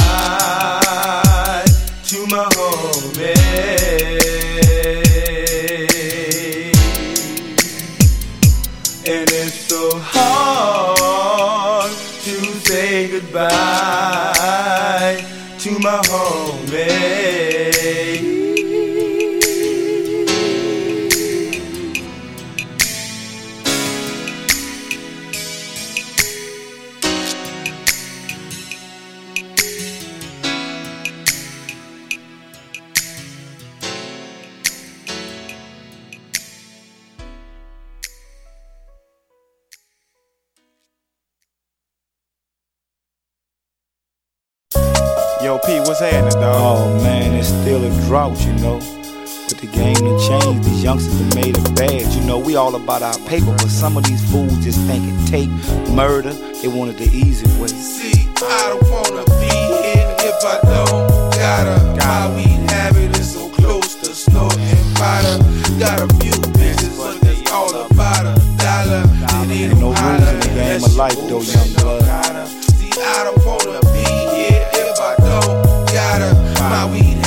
[2.05, 3.37] to my homie.
[9.07, 12.37] And it's so hard to
[12.67, 13.49] say goodbye
[15.59, 17.58] to my homie.
[48.09, 48.79] Drought, you know.
[49.49, 50.65] But the game done changed.
[50.65, 52.11] These youngsters have made it bad.
[52.15, 55.29] You know, we all about our paper, but some of these fools just think it
[55.29, 55.51] take
[55.91, 56.33] murder.
[56.33, 57.69] They wanted the easy way.
[57.69, 59.53] See, I don't wanna be
[59.85, 61.77] here if I don't gotta.
[62.01, 65.37] My weed habit is so close to snorting fire.
[65.79, 69.05] Got a few bitches, but they all about a dollar.
[69.49, 72.49] They Ain't no rules in the game of life, though, young blood.
[72.49, 76.33] See, I don't wanna be here if I don't gotta.
[76.73, 77.18] My weed habit is so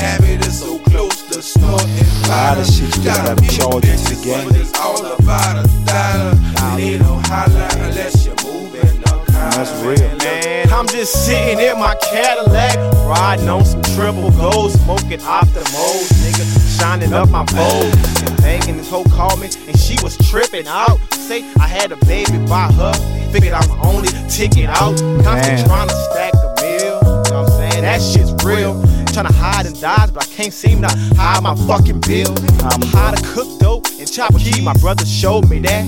[1.42, 4.48] to snorting A shit you Got a gotta into the game.
[4.56, 6.36] it's all about a dollar.
[6.78, 9.24] They don't unless you're moving no.
[9.26, 10.18] That's real.
[10.18, 12.78] Man, I'm just sitting in my Cadillac,
[13.08, 17.84] riding on some triple gold, smoking Optimos, nigga, shining up my bowl.
[17.86, 21.00] And thinking this hoe called me, and she was tripping out.
[21.14, 22.94] Say I had a baby by her,
[23.32, 24.98] figured I was only ticket out.
[25.24, 27.82] Constantly trying to stack the meal, you know what I'm saying?
[27.82, 29.01] That shit's real.
[29.14, 30.88] Trying to hide and dodge, but I can't seem to
[31.18, 32.34] hide my fucking bill.
[32.64, 34.64] I'm how to cook dope and chop key.
[34.64, 35.84] My brother showed me that.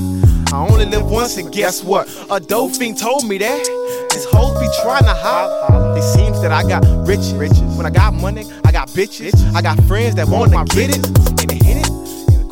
[0.52, 2.10] I only live once, and guess what?
[2.30, 4.10] A dope fiend told me that.
[4.12, 5.98] These hoes be trying to hide.
[5.98, 7.62] It seems that I got riches.
[7.78, 9.34] When I got money, I got bitches.
[9.56, 11.92] I got friends that want to get it and they hit it.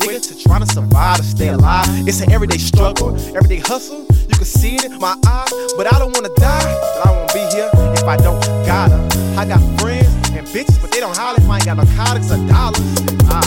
[0.00, 1.86] Nigga to trying to survive to stay alive.
[2.08, 4.06] It's an everyday struggle, everyday hustle.
[4.08, 6.80] You can see it in my eyes, but I don't wanna die.
[6.96, 8.98] But I won't be here if I don't gotta.
[9.38, 12.38] I got friends and bitches, but they don't holler if I ain't got narcotics or
[12.48, 12.82] dollars.
[13.30, 13.46] Ah.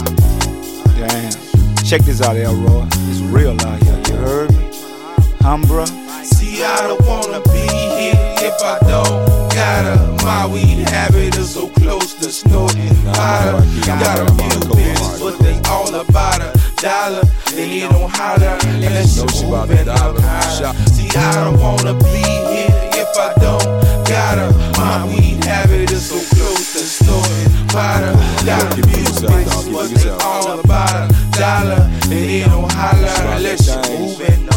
[0.95, 1.83] Damn.
[1.83, 2.87] Check this out, Elroy.
[3.11, 4.01] It's real out here.
[4.07, 4.71] You heard me?
[5.43, 5.85] Humbra.
[6.23, 7.67] See, I don't wanna be
[7.99, 8.15] here
[8.47, 10.23] if I don't gotta.
[10.23, 13.59] My weed habit is so close to snorting fire.
[13.85, 17.23] Got a few bitches, but they all about a dollar.
[17.49, 20.73] And they don't holler unless you moving up higher.
[20.87, 24.51] See, I don't wanna be here if I don't gotta.
[24.77, 28.13] My weed habit is so close to snorting fire.
[28.45, 29.21] Got a few bitches,
[29.71, 31.89] but they all about a dollar.
[32.03, 34.54] And they don't holler unless you moving.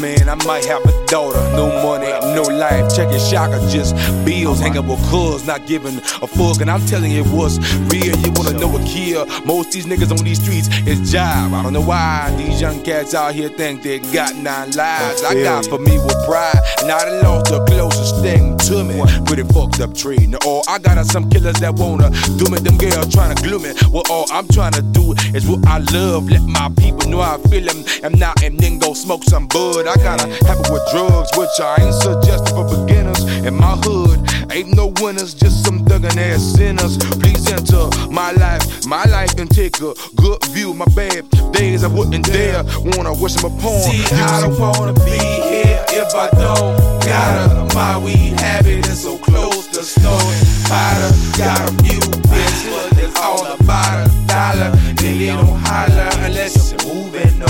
[0.00, 2.94] Man, I might have a daughter, no money, no life.
[2.94, 3.94] Checking shocker, just
[4.24, 6.60] bills, hanging with cuz, not giving a fuck.
[6.60, 7.58] And I'm telling you what's
[7.92, 8.16] real.
[8.16, 11.52] You wanna know what kill most these niggas on these streets is job.
[11.52, 15.22] I don't know why these young cats out here think they got nine lives.
[15.22, 19.02] I got for me with pride, and I lost the closest thing to me.
[19.26, 20.34] Pretty fucked up trading.
[20.46, 23.72] Or I got some killers that wanna do me, them girls trying to glue me.
[23.90, 26.28] Well, all I'm trying to do is what I love.
[26.28, 27.84] Let my people know I feel them.
[28.02, 29.86] And now and then go smoke some bud.
[29.86, 33.20] I gotta a habit with drugs, which I ain't suggesting for beginners.
[33.46, 34.18] In my hood,
[34.52, 36.96] ain't no winners, just some thuggin' ass sinners.
[37.20, 40.72] Please enter my life, my life can take a good view.
[40.74, 43.80] My bad days I wouldn't dare wanna wish them upon.
[43.88, 47.74] See, I don't wanna be here if I don't gotta.
[47.74, 51.10] My weed habit is so close to snorting powder.
[51.36, 52.00] Got a few
[52.30, 54.70] bits, but it's all about a dollar.
[55.00, 57.42] They don't holler unless you're moving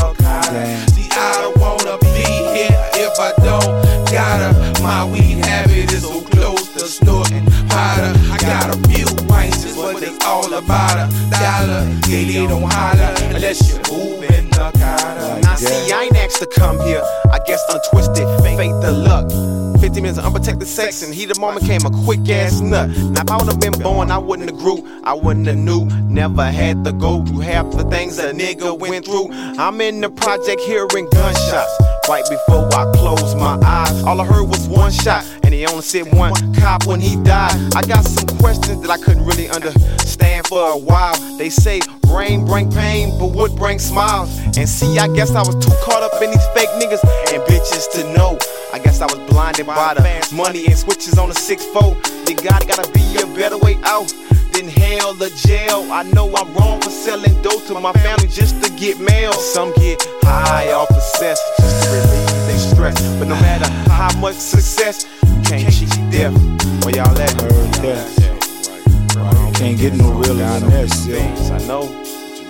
[4.21, 4.83] gotta.
[4.83, 8.12] My weed habit is so close to snorting powder.
[8.33, 8.89] I got
[10.25, 11.89] all about a dollar.
[12.09, 15.41] Yeah, they don't holler unless you're moving no collar.
[15.41, 17.03] Now see, I ain't asked to come here.
[17.33, 19.31] I guess untwisted, faith the luck.
[19.81, 22.91] 50 minutes of unprotected sex, and he the moment came a quick ass nut.
[22.91, 25.87] Now if I would've been born, I wouldn't have grew, I wouldn't have knew.
[26.09, 29.31] Never had to go through half the things a nigga went through.
[29.33, 31.73] I'm in the project hearing gunshots.
[32.09, 35.83] Right before I closed my eyes, all I heard was one shot, and he only
[35.83, 37.75] said one cop when he died.
[37.75, 41.17] I got some questions that I couldn't really understand for a while.
[41.39, 44.31] They say rain bring pain, but wood bring smiles.
[44.57, 47.03] And see, I guess I was too caught up in these fake niggas
[47.35, 48.39] and bitches to know.
[48.73, 52.29] I guess I was blinded by the money and switches on the 6-4.
[52.29, 54.15] You gotta, gotta be a better way out
[54.53, 55.91] than hell or jail.
[55.91, 59.33] I know I'm wrong for selling dope to my family just to get mail.
[59.33, 62.30] Some get high off of cess just to their
[62.81, 63.18] stress.
[63.18, 66.35] But no matter how much success, you can't cheat death.
[66.85, 67.41] Where y'all at?
[67.41, 68.07] Heard that.
[69.55, 71.20] Can't get no realer than that shit.
[71.53, 71.85] I know.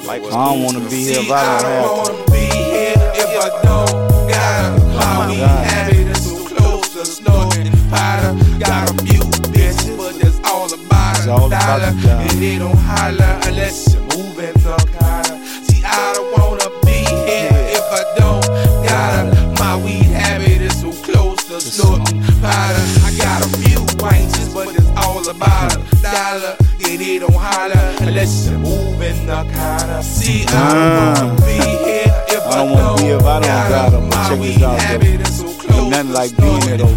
[0.07, 2.13] Like, I don't wanna be here if I don't have to.
[2.13, 3.91] wanna be here if I don't
[4.31, 4.79] gotta.
[4.81, 8.33] Oh my weed habit is so close to snorting powder.
[8.59, 12.23] Got a few bitches, but that's all about a all about dollar.
[12.23, 15.37] And they don't holler unless you're moving the collar.
[15.67, 18.50] See, I don't wanna be here if I don't
[21.71, 22.85] snorting powder.
[23.07, 23.81] I got a few
[24.53, 26.57] but it's all about a dollar.
[26.79, 30.03] Yeah, they don't holler unless you're moving the collar.
[30.03, 31.15] See, I ah.
[31.17, 34.09] don't wanna be here if I don't wanna be if I don't got 'em.
[34.11, 34.81] But check this out
[35.69, 35.89] though.
[35.89, 36.97] Nothing like being fool.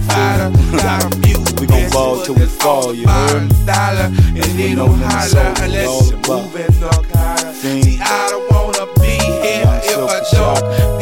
[1.60, 3.50] we gon' ball till we fall, you heard?
[3.66, 7.54] dollar and they We don't know them holler unless you're moving the collar.
[7.54, 10.93] See, I don't wanna be here if I don't.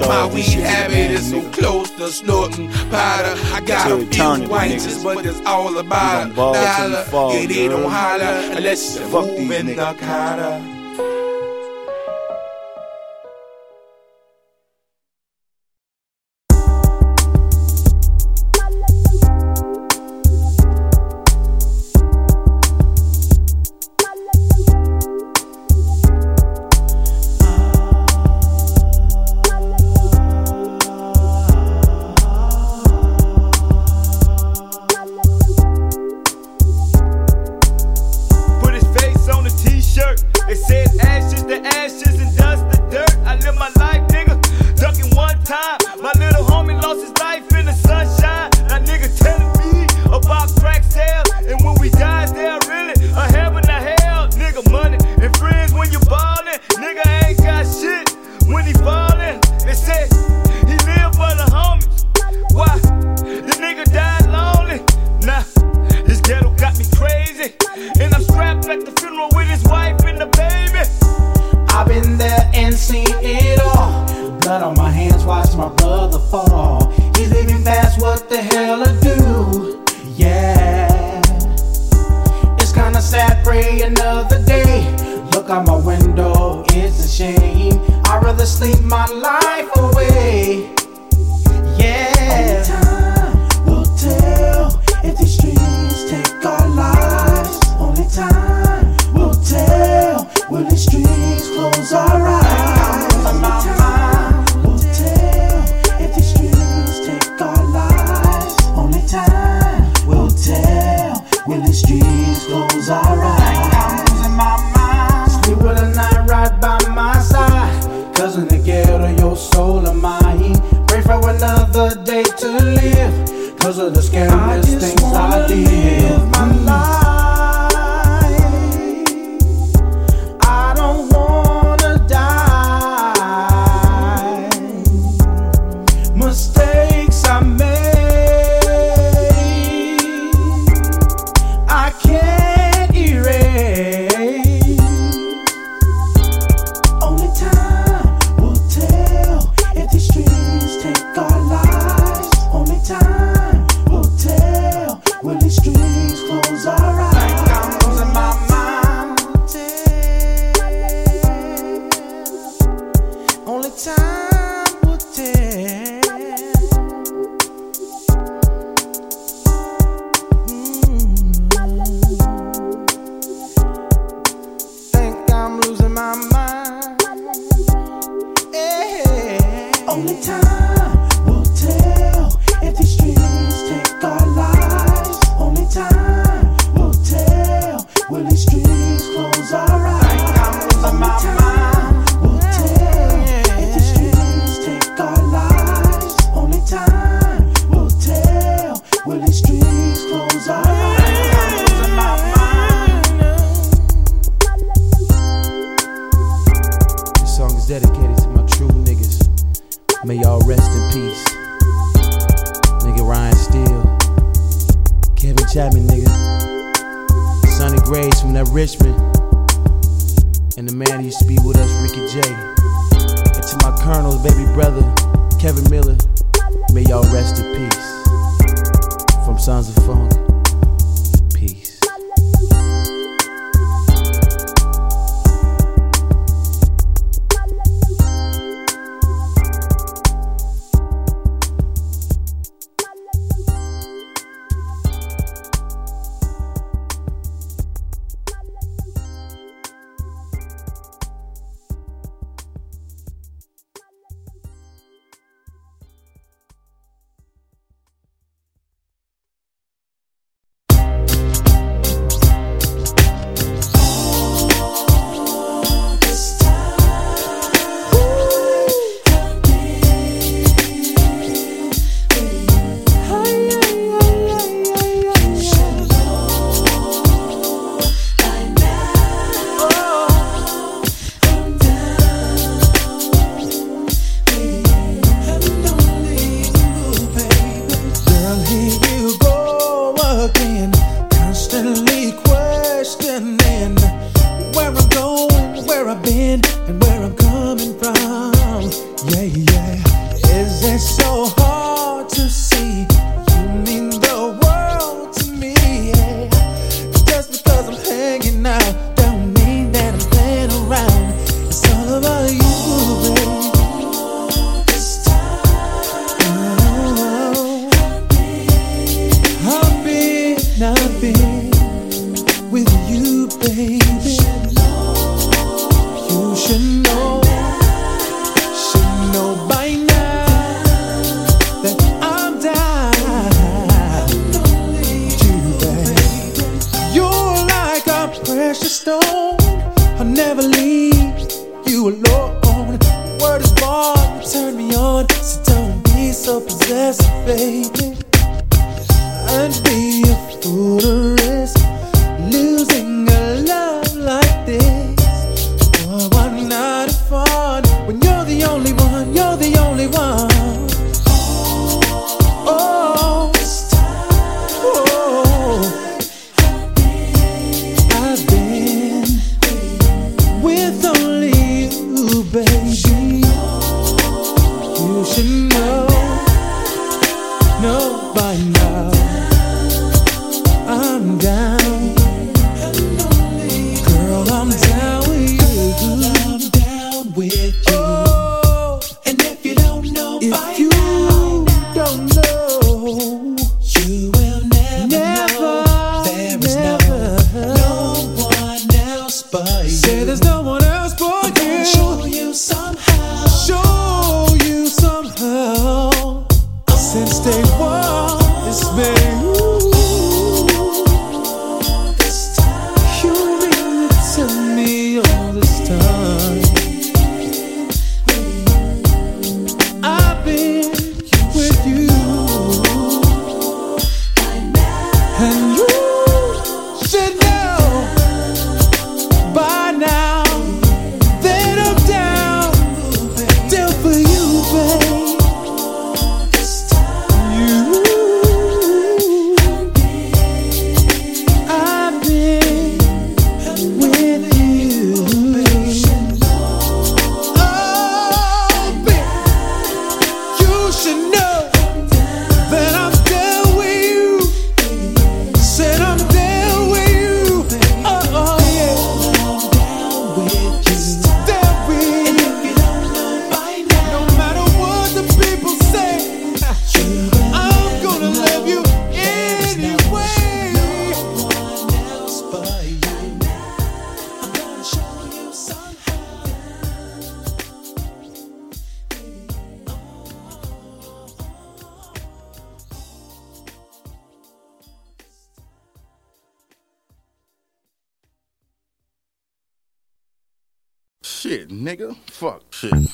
[0.00, 3.34] My weed habit is so close to snorting powder.
[3.54, 7.34] I got a few whites, but it's all about We gon' ball till we dollar.
[7.34, 10.75] Yeah, they don't holler unless you're moving the niggas.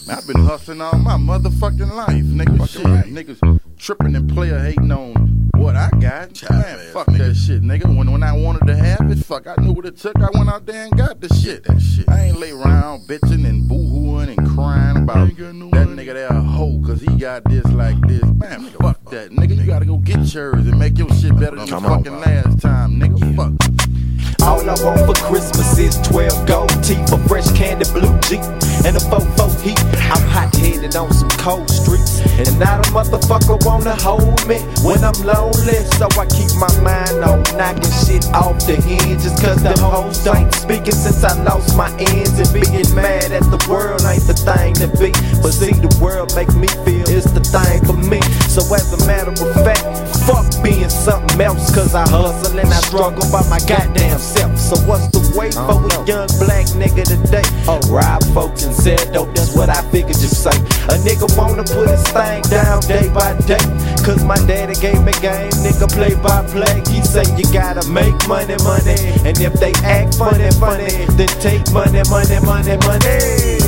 [0.06, 2.68] Man, I've been hustling all my motherfucking life, nigga.
[2.68, 6.50] Shit, niggas tripping and player hating on what I got.
[6.50, 7.84] Man, fuck that shit, nigga.
[7.94, 10.16] When when I wanted to have it, fuck, I knew what it took.
[10.16, 11.64] I went out there and got the shit.
[11.64, 12.08] That shit.
[12.08, 16.42] I ain't lay around bitching and boo-hooing and crying about no that nigga there a
[16.42, 18.24] hoe cause he got this like this.
[18.24, 19.56] Man, nigga, fuck that, nigga.
[19.56, 23.00] You gotta go get yours and make your shit better than the fucking last time,
[23.00, 23.36] nigga.
[23.36, 23.91] Fuck.
[24.40, 28.40] All I want for Christmas is 12 gold teeth, a fresh candy blue Jeep,
[28.86, 29.78] and a 4-4 heat.
[30.10, 35.02] I'm hot headed on some cold streets, and not a motherfucker wanna hold me when
[35.04, 35.78] I'm lonely.
[35.98, 40.52] So I keep my mind on knocking shit off the hinges, cause the hoes ain't
[40.54, 42.38] speaking since I lost my ends.
[42.38, 45.12] And being mad at the world ain't the thing to be,
[45.42, 48.20] but see, the world make me feel it's the thing for me.
[48.48, 49.84] So as a matter of fact,
[50.26, 54.56] fuck being something else, cause I hustle and I struggle by my goddamn self.
[54.56, 56.04] So what's the wait for a uh-huh.
[56.06, 57.42] young black nigga today?
[57.66, 60.54] Oh, rob folks and said dope, that's what I figured you say.
[60.86, 63.62] A nigga wanna put his thing down day by day.
[64.06, 66.82] Cause my daddy gave me game, nigga play by play.
[66.86, 68.98] He say you gotta make money, money.
[69.26, 73.18] And if they act funny, funny, then take money, money, money, money.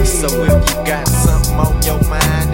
[0.06, 2.53] So if you got something on your mind,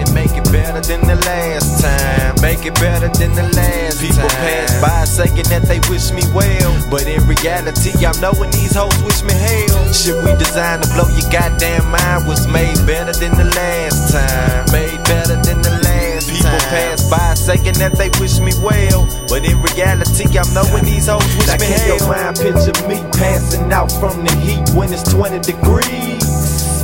[0.71, 2.35] better than the last time.
[2.41, 4.07] Make it better than the last time.
[4.07, 4.39] People time.
[4.39, 6.71] pass by saying that they wish me well.
[6.89, 9.91] But in reality, I'm knowing these hoes wish me hell.
[9.91, 14.71] Shit we designed to blow your goddamn mind was made better than the last time.
[14.71, 16.39] Made better than the last time.
[16.39, 19.07] People pass by saying that they wish me well.
[19.27, 21.87] But in reality, I'm knowing these hoes wish now me hell.
[21.87, 26.20] your mind picture me passing out from the heat when it's 20 degrees.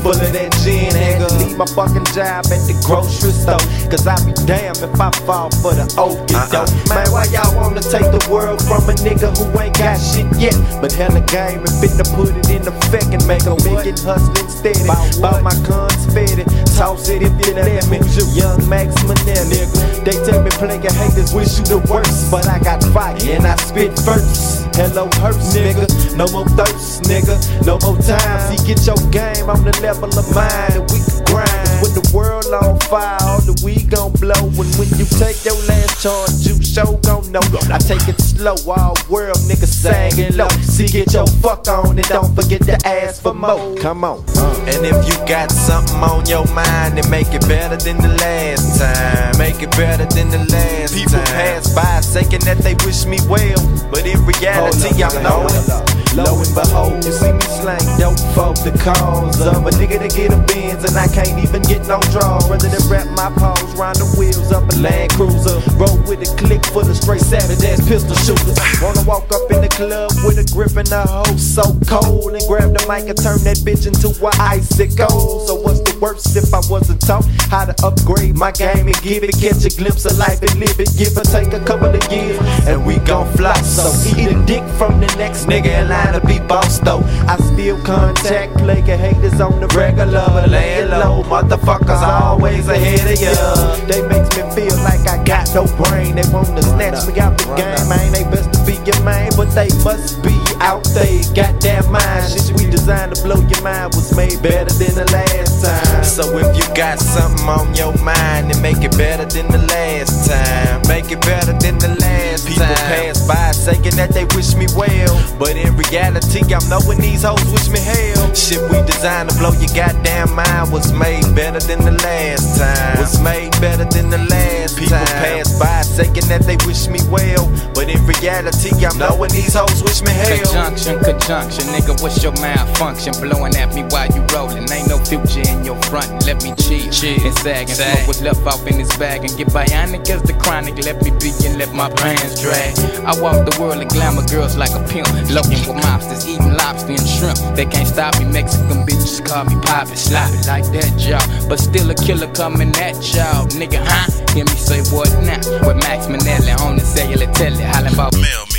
[0.08, 1.28] Full of that gin, nigga.
[1.36, 3.60] Leave my fucking job at the grocery store.
[3.92, 6.64] Cause I be damned if I fall for the okie uh-uh.
[6.64, 6.72] doke.
[6.88, 10.56] Man, why y'all wanna take the world from a nigga who ain't got shit yet?
[10.80, 14.48] But hella game and fit to put it in effect and make a million hustling
[14.48, 14.88] steady.
[15.20, 16.48] Bout my guns fitted.
[16.80, 18.00] Toss it if you let me.
[18.32, 20.08] Young Max Manel, nigga.
[20.08, 22.32] They tell me player haters wish you the worst.
[22.32, 24.72] But I got fire and I spit first.
[24.80, 25.84] Hello, hurts, nigga.
[26.16, 27.36] No more thirst, nigga.
[27.66, 28.40] No more time.
[28.48, 31.50] See, get your game on the level of mine and we can grind.
[31.50, 34.34] 'Cause When the world on fire, all the weed gon' blow.
[34.34, 37.42] And when you take your last charge, you show gon' know.
[37.72, 40.50] I take it slow, all world niggas singing low.
[40.64, 43.76] See, get your fuck on and don't forget to ask for more.
[43.76, 44.24] Come on.
[44.68, 48.80] And if you got something on your mind, then make it better than the last
[48.80, 49.38] time.
[49.38, 51.00] Make it better than the last time.
[51.00, 55.97] People pass by saying that they wish me well, but in reality, I'm knowing.
[56.18, 60.10] Lo and behold, you see me slang dope for the cause of a nigga to
[60.10, 62.42] get a Benz and I can't even get no draw.
[62.50, 65.62] Rather than wrap my paws round the wheels of a Land Cruiser.
[65.78, 68.58] Roll with a click for the straight savage ass pistol shooters.
[68.82, 72.42] Wanna walk up in the club with a grip and a hoe so cold and
[72.50, 75.46] grab the mic and turn that bitch into a icicle.
[75.46, 79.22] So what's the worst if I wasn't taught how to upgrade my game and give
[79.22, 80.90] it, catch a glimpse of life and live it.
[80.98, 83.54] Give or take a couple of years and we gon' fly.
[83.62, 83.86] So
[84.18, 87.02] eat a dick from the next nigga in line to be boss though.
[87.28, 91.24] I still contact player haters on the regular, but laying low.
[91.24, 93.76] Motherfuckers always ahead of ya.
[93.86, 96.16] They makes me feel like I got no brain.
[96.16, 98.12] They wanna snatch me out the game, man.
[98.12, 102.32] They best to be your man, but they must be out they got goddamn mind.
[102.32, 106.04] Shit we designed to blow your mind was made better than the last time.
[106.04, 110.30] So if you got something on your mind, then make it better than the last
[110.30, 110.82] time.
[110.88, 112.76] Make it better than the last People time.
[112.76, 117.24] People pass by saying that they wish me well, but in reality, I'm knowing these
[117.24, 118.32] hoes wish me hell.
[118.36, 123.02] Shit we designed to blow your goddamn mind was made better than the last time.
[123.02, 124.86] Was made better than the last time.
[124.86, 125.42] People time.
[125.42, 129.82] pass by saying that they wish me well, but in reality, I'm knowing these hoes
[129.82, 130.38] wish me hell.
[130.46, 133.18] Conjunction, conjunction, nigga, what's your malfunction?
[133.18, 134.70] Blowing at me while you rolling.
[134.70, 136.14] Ain't no future in your front.
[136.30, 137.18] Let me cheat, chill.
[137.26, 140.38] and sag and smoke what's left off in this bag and get bionic as the
[140.38, 140.78] chronic.
[140.86, 142.78] Let me be and let my pants drag.
[143.02, 146.92] I walk the world of glamour girls like a pimp, looking for mobsters, eating lobster
[146.92, 147.38] and shrimp.
[147.56, 148.26] They can't stop me.
[148.26, 151.50] Mexican bitches call me poppin', sloppy like that, y'all.
[151.50, 154.08] But still a killer coming at y'all, nigga, huh?
[154.34, 155.40] Hear me say what now?
[155.66, 158.57] With Max Manelli on the cellular telly, hollering about mail me.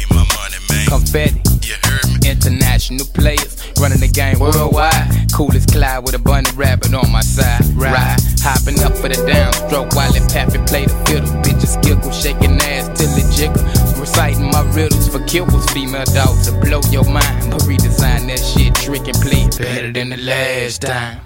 [0.87, 1.41] Confetti.
[1.67, 2.31] You heard me.
[2.31, 5.33] International players running the game worldwide.
[5.33, 7.65] Coolest as Clyde with a bunny rabbit on my side.
[7.75, 11.29] Ride, hopping up for the downstroke while it Pappy play the fiddle.
[11.43, 13.63] Bitches giggle, shaking ass till it jiggle.
[14.01, 17.51] Reciting my riddles for kills, female dogs to blow your mind.
[17.51, 21.21] But redesign that shit, trick and play better than the last time.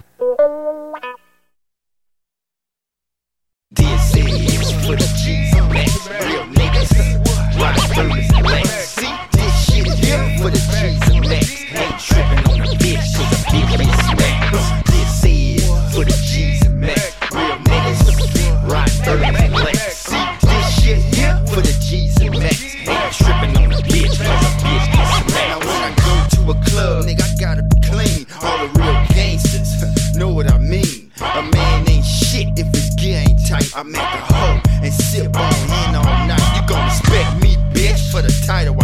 [3.71, 6.93] This is for the G's and real niggas.
[7.59, 8.91] Rise furnace and Lex.
[19.13, 19.97] service flex.
[19.97, 22.63] See, this shit here for the G's and Macs.
[22.63, 25.35] Ain't tripping on a bitch, cause a bitch get smacked.
[25.35, 28.27] Now when I go to a club, nigga, I gotta be clean.
[28.43, 31.11] All the real gangsters know what I mean.
[31.21, 33.71] A man ain't shit if his gear ain't tight.
[33.77, 36.47] I'm at the hoe and sit on in all night.
[36.57, 38.75] You gon' respect me, bitch, for the title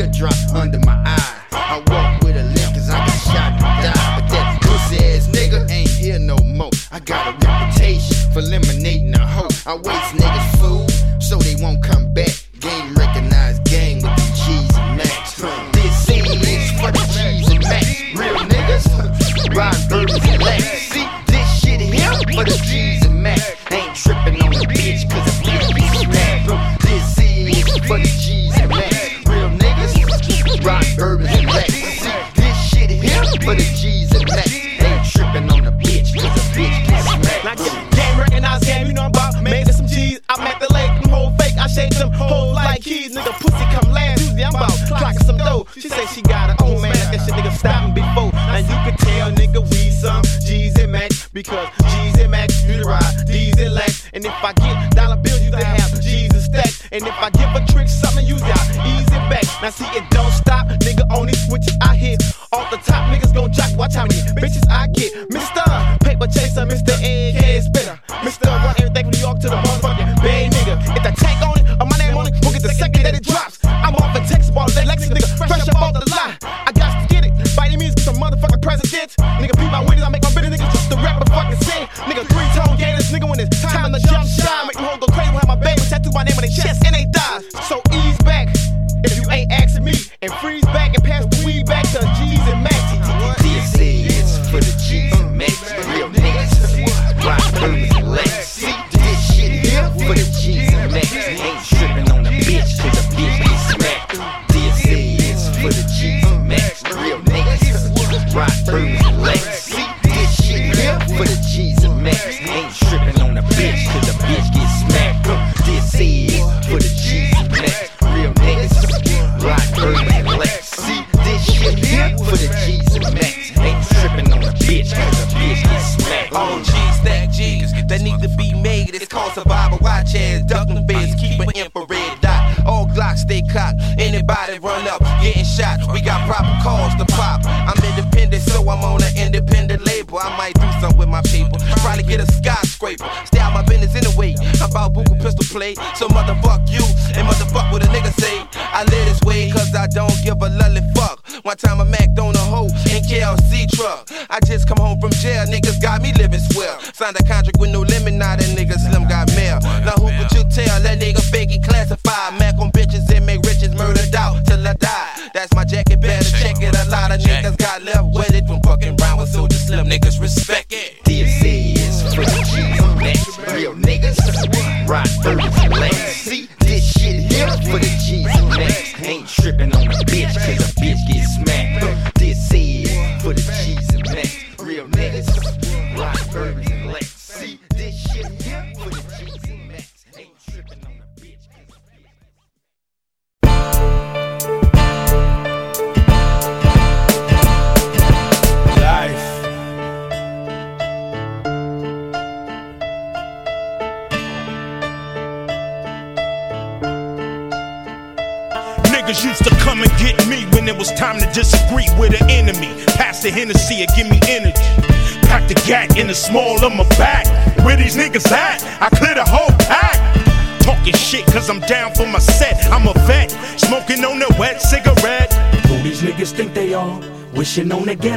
[0.00, 1.36] teardrop under my eye.
[1.52, 4.20] I walk with a limp cause I got shot and died.
[4.20, 6.70] But that pussy ass nigga ain't here no more.
[6.90, 8.79] I got a reputation for lemonade.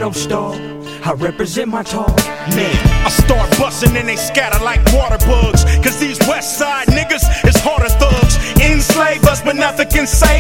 [0.04, 2.18] I represent my talk.
[2.56, 2.76] Man,
[3.06, 5.64] I start busting and they scatter like water bugs.
[5.80, 8.36] Cause these west side niggas is harder thugs.
[8.60, 10.33] Enslave us, but nothing can save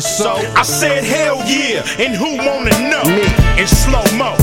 [0.00, 0.32] so.
[0.54, 3.04] I said, hell yeah, and who wanna know?
[3.04, 3.60] Me.
[3.60, 4.36] In slow mo.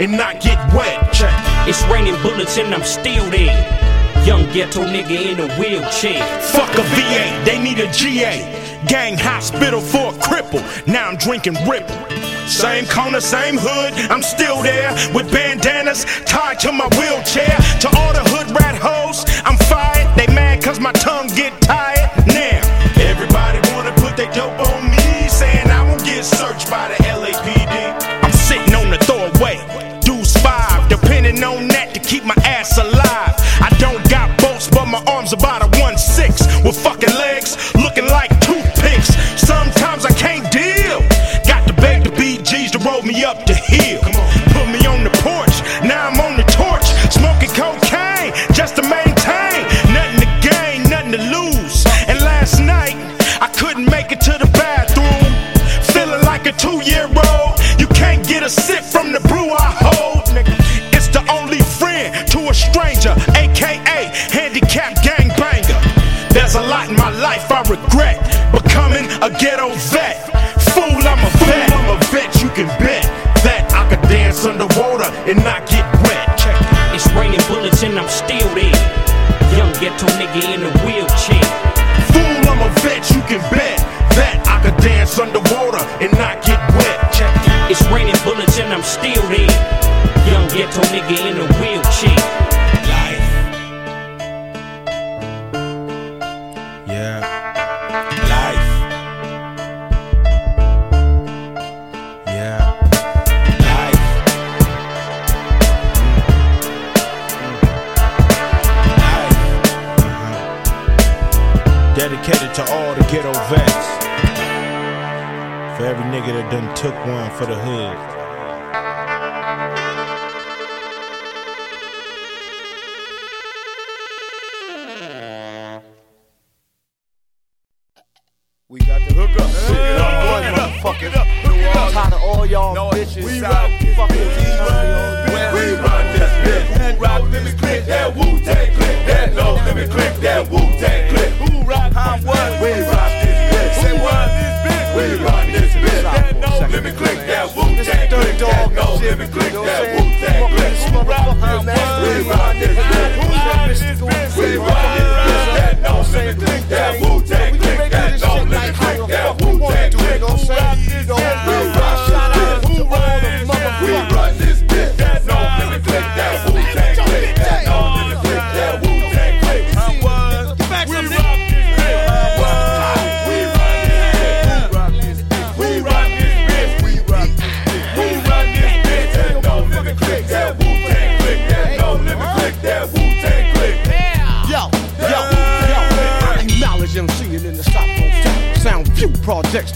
[0.00, 1.12] And not get wet.
[1.12, 1.32] Check.
[1.68, 3.56] It's raining bullets and I'm still there.
[4.26, 6.22] Young ghetto nigga in a wheelchair.
[6.40, 8.42] Fuck a VA, they need a GA.
[8.86, 10.62] Gang hospital for a cripple.
[10.86, 11.96] Now I'm drinking Ripple.
[12.46, 17.56] Same corner, same hood, I'm still there with bandanas tied to my wheelchair.
[17.80, 20.16] To all the hood rat hoes, I'm fired.
[20.16, 21.85] They mad cause my tongue get tired.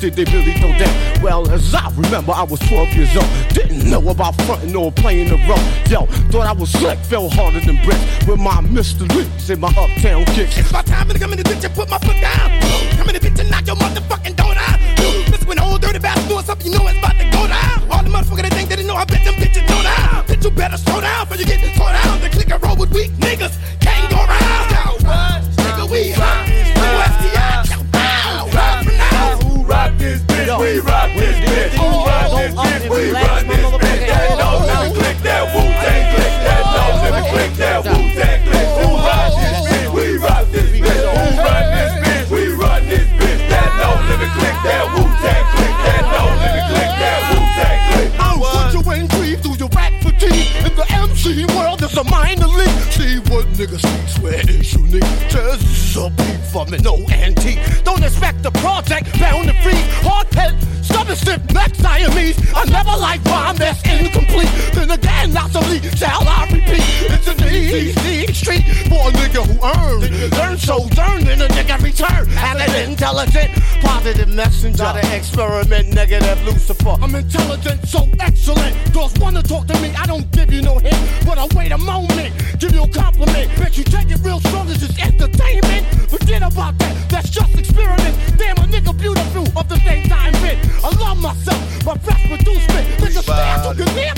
[0.01, 1.23] Did they really throw down?
[1.23, 3.29] Well, as I remember, I was 12 years old.
[3.53, 5.61] Didn't know about frontin' or playing the role.
[5.93, 8.01] Yo, thought I was slick, fell harder than bricks.
[8.27, 9.05] With my Mr.
[9.15, 10.57] Leaks and my uptown kicks.
[10.57, 12.49] It's my time to come in the bitch and put my foot down.
[12.97, 14.81] Come in the bitch and knock your motherfucking door down.
[15.31, 17.91] This when old dirty bastard doing something, you know it's about to go down.
[17.93, 20.25] All the motherfuckers that think they didn't know I bet them bitches go down.
[20.25, 22.21] Bitch, you better slow down before you get tore down.
[22.23, 23.53] The click and roll with weak niggas
[30.81, 31.77] We rock this bitch.
[31.77, 32.89] Who rock this bitch?
[32.89, 34.01] We rock this bitch.
[34.09, 36.33] That no limit click that Wu Tang click.
[36.41, 38.69] That no limit click that Wu Tang click.
[38.81, 39.93] Who rock this bitch?
[39.93, 41.05] We rock this bitch.
[41.05, 42.33] Who run this bitch?
[42.33, 43.43] We run this bitch.
[43.53, 45.77] That no limit click that Wu Tang click.
[45.85, 48.09] That no limit click that Wu Tang click.
[48.17, 50.49] Oh, put your wing breathe through your rap fatigue.
[50.65, 52.89] In the MC world, it's a minor league.
[52.89, 55.05] See what niggas speaks where it's unique.
[55.29, 57.61] Just a beat from it, no antique.
[62.01, 62.39] Siamese.
[62.55, 64.49] I never like rhyme that's incomplete.
[64.73, 66.85] Then again, not so lead, shall I repeat?
[67.13, 70.33] It's an easy street for a nigga who earned.
[70.33, 72.29] Learn so learn, then a nigga return.
[72.31, 73.51] As an intelligent,
[73.83, 74.83] positive messenger.
[74.83, 76.97] Not an experiment, negative Lucifer.
[77.03, 78.75] I'm intelligent, so excellent.
[78.95, 80.97] Girls wanna talk to me, I don't give you no hint.
[81.27, 83.51] But I wait a moment, give you a compliment.
[83.59, 85.87] Bet you take it real strong, this is entertainment.
[86.11, 88.15] Forget about that, that's just experiment.
[88.37, 89.81] Damn, a nigga beautiful of the.
[90.83, 92.19] I love myself, my breath.
[93.01, 93.23] Nigga,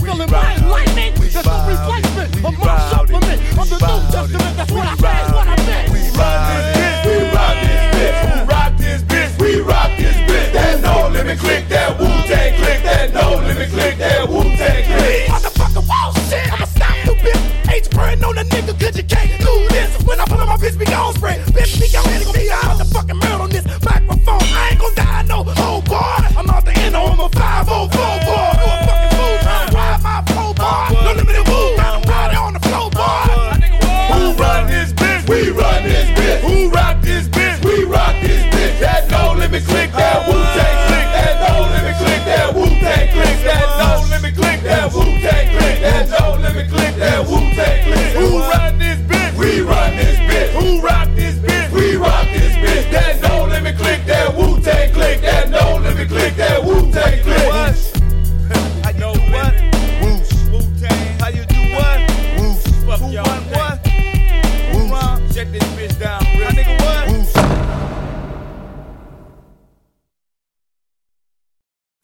[0.01, 1.17] feeling my enlightenment.
[1.17, 4.57] There's no replacement of my supplement of the New Testament.
[4.57, 5.57] That's what I say, what I.
[5.93, 10.17] We ride this bitch, we ride this bitch, we ride this bitch, we ride this
[10.31, 10.53] bitch.
[10.53, 14.85] That no limit click, that Wu Tang click, that no limit click, that Wu Tang
[14.85, 15.29] click.
[15.29, 17.71] Motherfucker, wall shit, I'ma stop you, bitch.
[17.71, 19.72] H brand on a nigga, cause you can't lose.
[20.13, 21.41] When I pull up my bitch, be gon' spray.
[21.57, 24.45] Bitch, be gon' head, gonna be a motherfucking murder on this microphone.
[24.53, 25.43] I ain't gon' die, no.
[25.57, 25.81] Oh,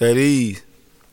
[0.00, 0.62] At ease,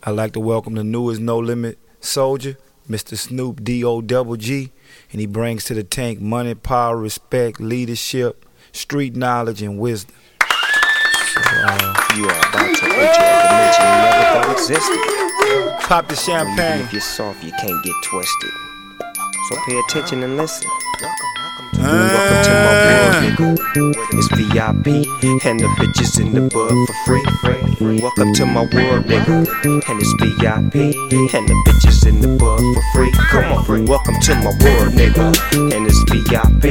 [0.03, 2.55] I'd like to welcome the newest No Limit soldier,
[2.87, 3.17] Mr.
[3.17, 4.71] Snoop D-O double G,
[5.11, 10.15] and he brings to the tank money, power, respect, leadership, street knowledge, and wisdom.
[10.39, 15.87] So, uh, You are about to enter a dimension you never thought existed.
[15.87, 16.81] Pop the champagne.
[16.81, 18.51] If you're soft, you can't get twisted.
[19.49, 20.69] So pay attention and listen.
[21.77, 23.49] Welcome to my world, nigga.
[24.13, 24.87] It's VIP
[25.45, 27.99] and the bitches in the bud for free.
[28.01, 29.45] Welcome to my world, nigga.
[29.89, 30.75] And it's VIP
[31.35, 33.11] and the bitches in the bud for free.
[33.11, 35.35] Come on, welcome to my world, nigga.
[35.75, 36.63] And it's VIP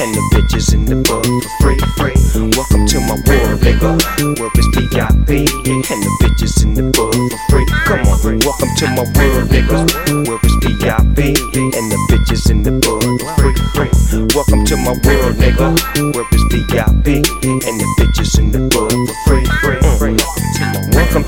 [0.00, 1.78] and the bitches in the bud for free.
[1.96, 2.14] free.
[2.56, 3.96] Welcome to my world, nigga.
[4.38, 7.66] Where it's VIP and the bitches in the bud for free.
[7.86, 10.28] Come on, welcome to my world, nigga.
[10.28, 11.18] Where it's VIP
[11.74, 13.02] and the bitches in the bud
[13.36, 13.90] for free.
[14.08, 14.26] Free?
[14.34, 16.14] Welcome to my world, nigga.
[16.14, 17.06] Where it's VIP
[17.42, 18.92] and the bitches in the bud
[19.26, 19.44] free.
[19.60, 19.81] free.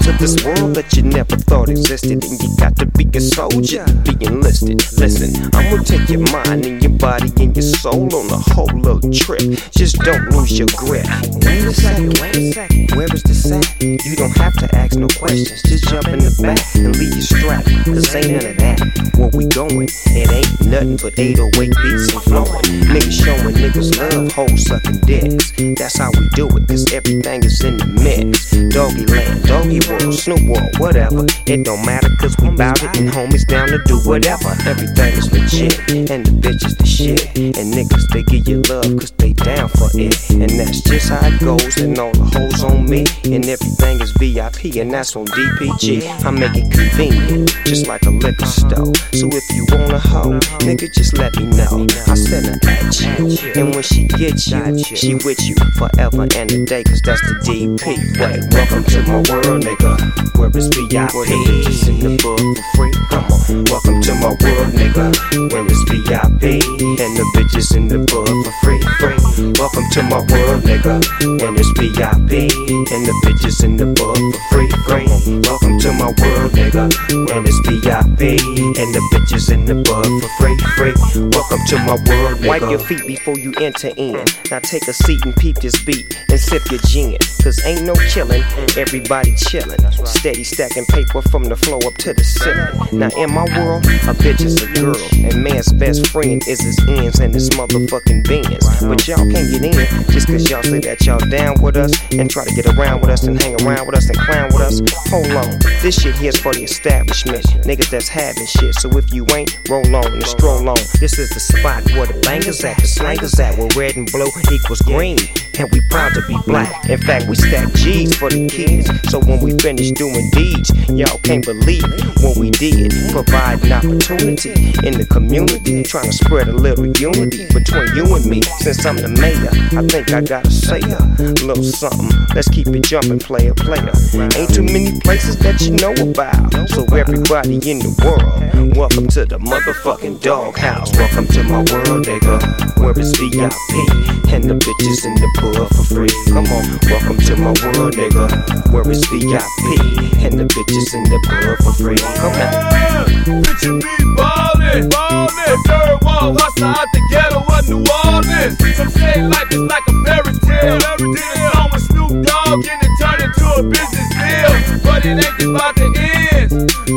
[0.04, 3.86] To this world that you never thought existed, and you got to be a soldier,
[4.04, 4.84] be enlisted.
[5.00, 8.68] Listen, I'm gonna take your mind and your body and your soul on a whole
[8.76, 9.40] little trip.
[9.72, 11.06] Just don't lose your grip.
[11.40, 12.90] Wait a second, wait a second.
[12.92, 13.64] Where is the set?
[13.80, 15.62] You don't have to ask no questions.
[15.62, 17.64] Just jump in the back and leave your strap.
[17.88, 19.16] Cause ain't none of that.
[19.16, 19.88] Where we going?
[19.88, 22.64] It ain't nothing but 808 beats and flowing.
[22.92, 25.52] Niggas showing niggas love, hoes sucking dicks.
[25.80, 28.52] That's how we do it, cause everything is in the mix.
[28.68, 31.26] Doggy land, doggy world, Snoop world, whatever.
[31.46, 34.50] It don't matter, cause we bout it, and homies down to do whatever.
[34.66, 37.36] Everything is legit, and the bitches the shit.
[37.36, 40.30] And niggas, they give you love, cause they down for it.
[40.30, 43.04] And that's just how it goes, and all the hoes on me.
[43.24, 46.24] And everything is VIP, and that's on DPG.
[46.24, 48.94] I make it convenient, just like a liquor store.
[49.12, 51.86] So if you want a hoe, nigga, just let me know.
[52.06, 56.50] I send her at you, and when she gets you, she with you forever and
[56.50, 57.86] a day, cause that's the DP.
[58.18, 59.83] Wait, welcome to my world, nigga.
[59.84, 62.92] Where it's VIP, where the bitches in the book for free.
[63.10, 65.52] Come on, welcome to my world, nigga.
[65.52, 66.64] Where it's VIP,
[67.00, 68.80] and the bitches in the book for free.
[68.98, 69.33] free.
[69.36, 71.02] Welcome to my world, nigga.
[71.42, 72.54] And it's VIP,
[72.94, 74.70] and the bitches in the book for free.
[74.86, 75.40] free.
[75.42, 76.86] Welcome to my world, nigga.
[77.34, 78.38] And it's VIP,
[78.78, 80.56] and the bitches in the book for free.
[80.78, 80.94] free.
[81.34, 82.46] Welcome to my world, nigga.
[82.46, 84.24] Wipe your feet before you enter in.
[84.52, 87.18] Now take a seat and peep this beat and sip your gin.
[87.42, 88.42] Cause ain't no killing,
[88.78, 89.82] everybody chillin'.
[90.06, 92.98] Steady stacking paper from the floor up to the ceiling.
[92.98, 96.78] Now in my world, a bitch is a girl, and man's best friend is his
[96.88, 98.64] ends and his motherfucking bends.
[98.80, 102.30] But y'all can't get in just cause y'all say that y'all down with us and
[102.30, 104.80] try to get around with us and hang around with us and clown with us.
[105.10, 107.44] Hold on, this shit here's for the establishment.
[107.66, 110.78] Niggas that's having shit, so if you ain't, roll on and stroll on.
[111.00, 114.30] This is the spot where the bangers at, the slangers at, where red and blue
[114.52, 115.18] equals green.
[115.56, 116.88] And we proud to be black.
[116.90, 118.90] In fact, we stack G's for the kids.
[119.10, 121.86] So when we finish doing deeds, y'all can't believe
[122.22, 122.90] what we did.
[123.12, 124.50] Provide an opportunity
[124.82, 125.84] in the community.
[125.84, 128.42] Trying to spread a little unity between you and me.
[128.42, 130.98] Since I'm the mayor, I think I gotta say a
[131.44, 132.10] little something.
[132.34, 133.92] Let's keep it jumping, player, player.
[134.36, 136.68] Ain't too many places that you know about.
[136.70, 140.92] So everybody in the world, welcome to the motherfucking doghouse.
[140.96, 142.38] Welcome to my world, nigga.
[142.80, 146.14] Where it's VIP and the bitches in the pool for free.
[146.28, 148.72] Come on, welcome to my world, nigga.
[148.72, 151.98] Where it's VIP and the bitches in the pool for free.
[152.18, 153.42] Come on.
[153.44, 155.62] Picture me ballin', ballin'.
[155.66, 159.03] Third world hustler out the ghetto of New Orleans.
[159.04, 160.78] Say life is like a fairy tale.
[160.96, 164.80] Did a song with Snoop Dogg and it turned into a business deal.
[164.80, 166.52] But it ain't about the ends.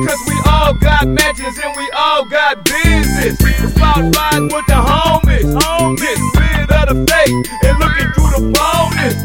[0.07, 3.35] Cause we all got matches and we all got business.
[3.41, 5.51] It's about riding with the homies.
[5.99, 7.35] Getting rid of the fake
[7.67, 9.15] and looking through the bonus.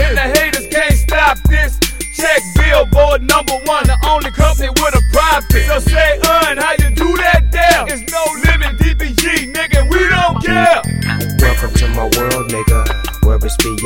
[0.00, 1.78] And the haters can't stop this.
[2.16, 5.66] Check Billboard number one, the only company with a profit.
[5.68, 5.78] So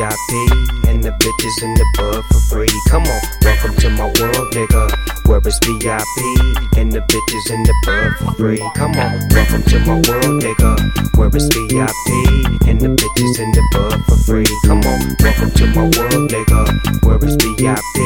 [0.04, 2.68] VIP and the bitches in the bud for free.
[2.90, 4.92] Come on, welcome to my world, nigga.
[5.24, 8.60] Where it's VIP and the bitches in the bud for free.
[8.74, 10.76] Come on, welcome to my world, nigga.
[11.16, 14.44] Where it's VIP and the bitches in the bud for free.
[14.66, 16.60] Come on, welcome to my world, nigga.
[17.00, 17.96] Where it's VIP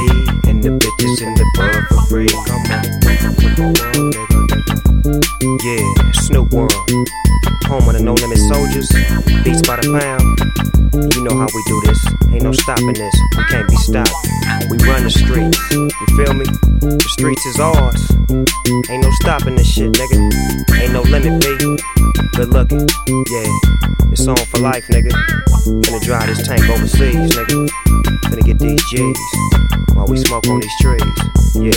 [0.47, 2.31] and the bitches in the bud for free.
[2.47, 4.39] Come on, welcome to my world, nigga.
[5.66, 6.73] Yeah, Snoop World.
[7.66, 8.87] Home of the No Limit Soldiers.
[9.43, 10.78] Beats by the pound.
[10.93, 12.01] You know how we do this.
[12.32, 13.15] Ain't no stopping this.
[13.36, 14.12] We can't be stopped.
[14.70, 15.59] We run the streets.
[15.73, 16.44] You feel me?
[16.81, 18.01] The streets is ours.
[18.90, 20.81] Ain't no stopping this shit, nigga.
[20.81, 21.77] Ain't no limit, baby.
[22.36, 22.89] Good looking.
[23.28, 24.12] Yeah.
[24.12, 25.12] It's on for life, nigga.
[25.66, 27.69] Gonna drive this tank overseas, nigga.
[28.31, 29.19] Gonna get these G's
[29.94, 31.02] while we smoke on these trees.
[31.55, 31.77] Yeah.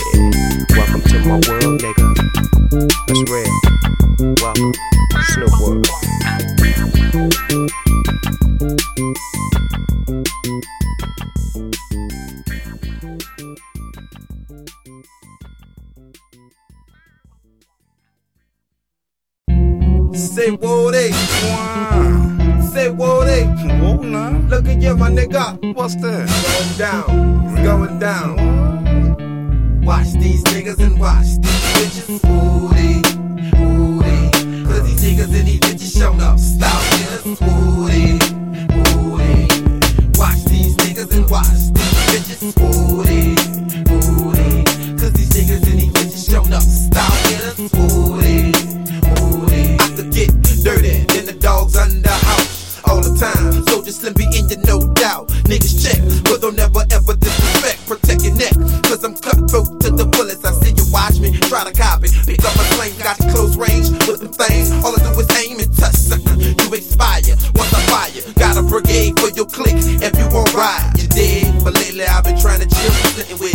[0.77, 2.05] Welcome to my world, nigga.
[3.07, 3.51] That's real.
[4.41, 4.73] Welcome.
[5.33, 5.87] Snoop World.
[8.61, 8.67] Say
[20.51, 21.11] whoa they.
[22.69, 24.29] Say whoa they whoa, nah.
[24.47, 26.29] Look at you my nigga What's that?
[26.29, 33.01] Going down, going down Watch these niggas and watch these bitches Ooh they,
[34.65, 36.83] Cause these niggas and these bitches show no stop
[37.41, 38.40] Ooh they
[40.21, 42.53] Watch these niggas and watch these bitches.
[42.53, 43.33] Booty,
[43.89, 44.63] booty.
[45.01, 46.61] Cause these niggas and these bitches showing up.
[46.61, 47.57] Style hitters.
[47.73, 48.53] Booty,
[49.01, 49.81] booty.
[49.81, 50.29] I could get
[50.61, 53.65] dirty than the dogs under house all the time.
[53.65, 55.29] So just let me in you, no doubt.
[55.49, 55.97] Niggas check,
[56.29, 57.81] but don't never ever disrespect.
[57.87, 58.53] Protect your neck,
[58.85, 60.45] cause I'm cutthroat to the fullest.
[60.45, 62.13] I see you watch me, try to copy.
[62.29, 64.69] Pick up a plane, got close range with them things.
[64.85, 65.00] All the
[68.63, 70.91] brigade for your clique if you won't ride.
[70.97, 71.63] you're dead.
[71.63, 73.50] But lately I've been trying to chill, sitting with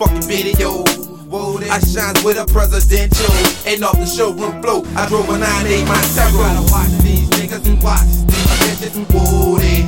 [0.00, 0.82] fucking video.
[1.68, 3.30] I shine with a presidential.
[3.66, 5.86] And off the showroom floor, I drove a 9-8
[6.16, 8.96] Gotta watch these niggas and watch these bitches.
[9.12, 9.84] Whoa, they,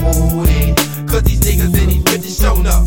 [0.00, 0.74] whoa, they.
[1.10, 2.86] Cause these niggas and these bitches showing up.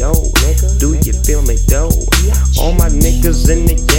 [0.00, 1.90] Do you feel me though?
[2.58, 3.89] All my niggas in the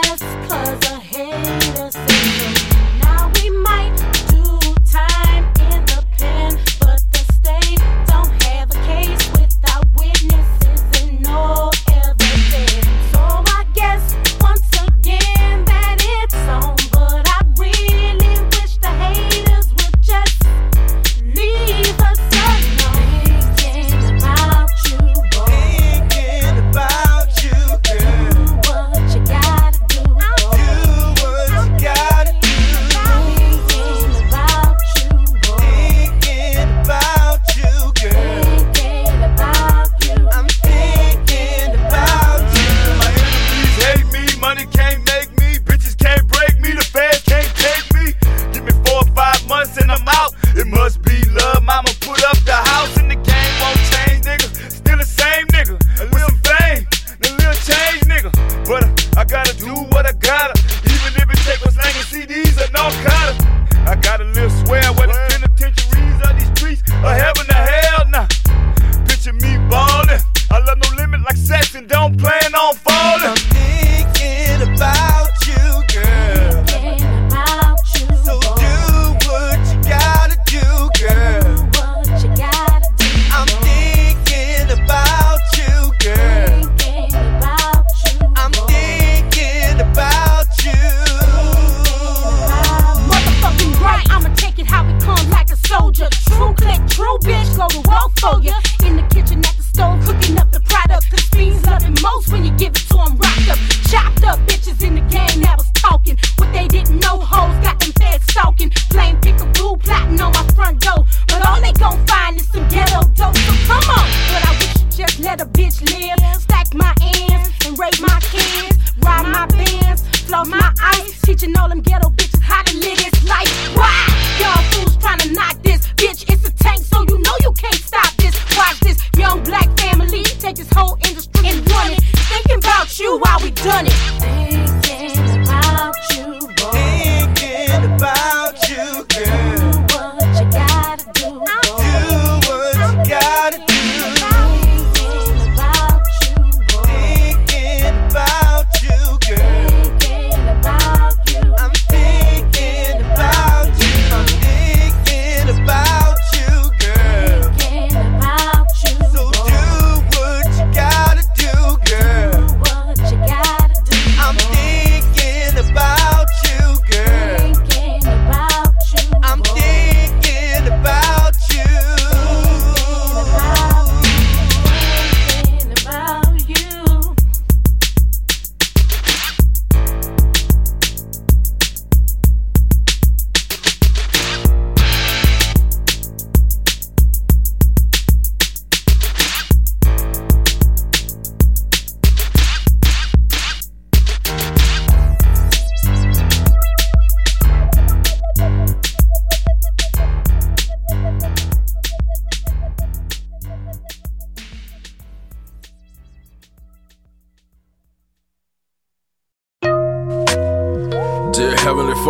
[0.00, 0.91] just cause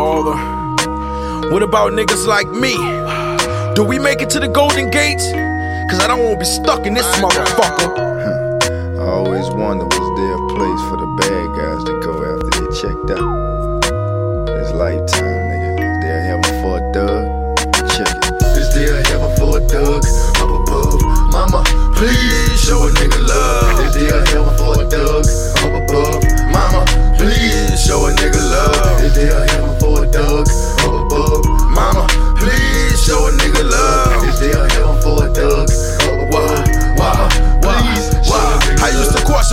[0.02, 0.34] Father,
[1.52, 2.74] what about niggas like me?
[3.76, 5.30] Do we make it to the Golden Gates?
[5.88, 7.86] Cause I don't wanna be stuck in this motherfucker.
[8.98, 12.70] I always wonder was there a place for the bad guys to go after they
[12.82, 13.30] checked out?
[14.50, 15.86] This lifetime, nigga.
[15.86, 17.22] Is there a heaven for a thug?
[17.94, 18.42] Check it.
[18.58, 20.02] Is there a heaven for a thug
[20.42, 20.98] up above?
[21.30, 21.62] Mama,
[21.94, 23.86] please show a nigga love.
[23.86, 25.30] Is there a heaven for a thug
[25.62, 26.26] up above?
[26.50, 26.82] Mama,
[27.14, 29.04] please show a nigga love.
[29.04, 29.61] Is there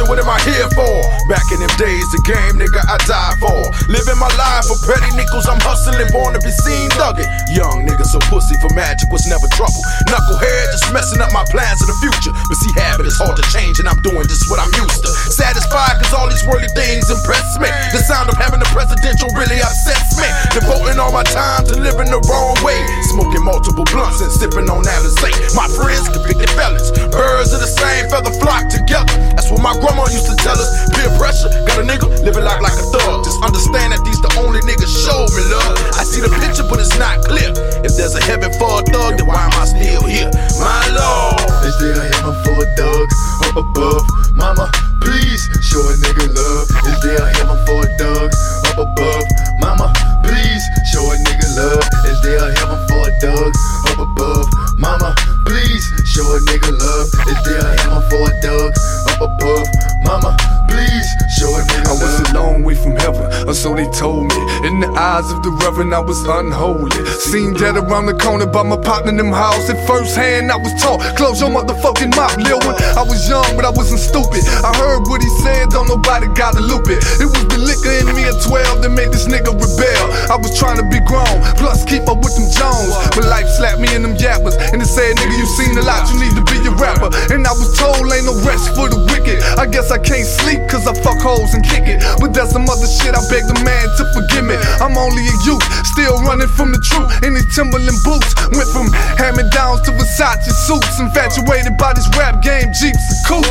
[0.08, 1.02] what am I here for?
[1.28, 3.60] Back in them days, the game, nigga, I died for.
[3.90, 7.30] Living my life for petty nickels, I'm hustling, born to be seen, it.
[7.50, 9.82] Young nigga, so pussy for magic was never trouble.
[10.06, 12.32] Knucklehead just messing up my plans of the future.
[12.32, 15.12] But see, habit is hard to change, and I'm doing just what I'm used to.
[15.32, 17.72] Satisfied, cause all these worldly things impress me.
[17.96, 20.30] The sound of having a presidential really upsets me.
[20.54, 22.80] Devoting all my time to living the wrong way.
[23.10, 25.32] Smoking multiple blunts and sipping on Alizé.
[25.56, 26.92] My friends, convicted felons.
[27.10, 29.16] Birds of the same feather flock together.
[29.34, 30.70] That's what my grandma used to tell us.
[30.94, 33.26] Peer pressure, got a nigga living life like a thug.
[33.26, 35.78] Just understand that these the only niggas show me love.
[35.98, 37.50] I see the picture, but it's not clear.
[37.82, 40.30] If there's a heaven for a thug, then why am I still here?
[40.62, 41.42] My lord.
[41.66, 43.08] Is there a heaven for a thug
[43.50, 44.06] up above?
[44.38, 44.70] Mama,
[45.02, 46.70] please show a nigga love.
[46.86, 48.30] Is there a heaven for a thug
[48.70, 49.26] up above?
[49.58, 49.90] Mama,
[50.22, 50.64] please
[50.94, 51.84] show a nigga love.
[52.06, 53.54] Is there a heaven for a thug
[53.90, 54.46] up above?
[54.78, 57.10] Mama, please show a nigga love.
[57.26, 59.68] Is there a heaven for a up above?
[60.04, 60.36] Mama,
[60.70, 61.50] please show
[61.90, 64.40] I was a long way from heaven, or so they told me.
[64.68, 66.92] In the eyes of the reverend, I was unholy.
[67.32, 69.70] Seen dead around the corner by my partner in them house.
[69.70, 72.78] At first hand, I was taught, close your motherfucking mouth, lil one.
[72.94, 74.46] I was young, but I wasn't stupid.
[74.62, 77.02] I heard what he said, don't nobody gotta loop it.
[77.18, 80.06] It was the liquor in me at 12 that made this nigga rebel.
[80.30, 82.94] I was trying to be grown, plus keep up with them Jones.
[83.16, 86.06] But life slapped me in them yappers, and it said, nigga, you seen a lot,
[86.12, 87.10] you need to be a rapper.
[87.34, 89.42] And I was told, ain't no rest for the wicked.
[89.58, 92.04] I guess I can't sleep, cause I fuck hoes and kick it.
[92.20, 94.58] But that's some other shit, I beg the man to forgive me.
[94.84, 97.08] I'm only a youth, still running from the truth.
[97.24, 101.00] In these Timberland boots, went from hand downs to Versace suits.
[101.00, 103.46] Infatuated by this rap game, Jeeps and.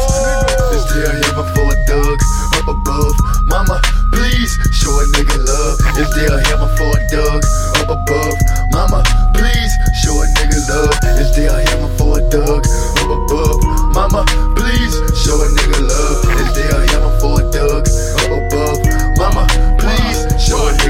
[0.75, 2.19] Is there a heaven for a thug
[2.59, 3.15] up above?
[3.47, 3.81] Mama,
[4.13, 5.79] please show a nigga love.
[5.97, 7.43] Is there a heaven for a thug
[7.81, 8.37] up above?
[8.73, 9.03] Mama,
[9.35, 9.73] please
[10.03, 10.95] show a nigga love.
[11.21, 12.65] Is there a heaven for a thug
[12.99, 13.63] up above?
[13.95, 14.25] Mama,
[14.57, 16.25] please show a nigga love.
[16.41, 16.88] Is there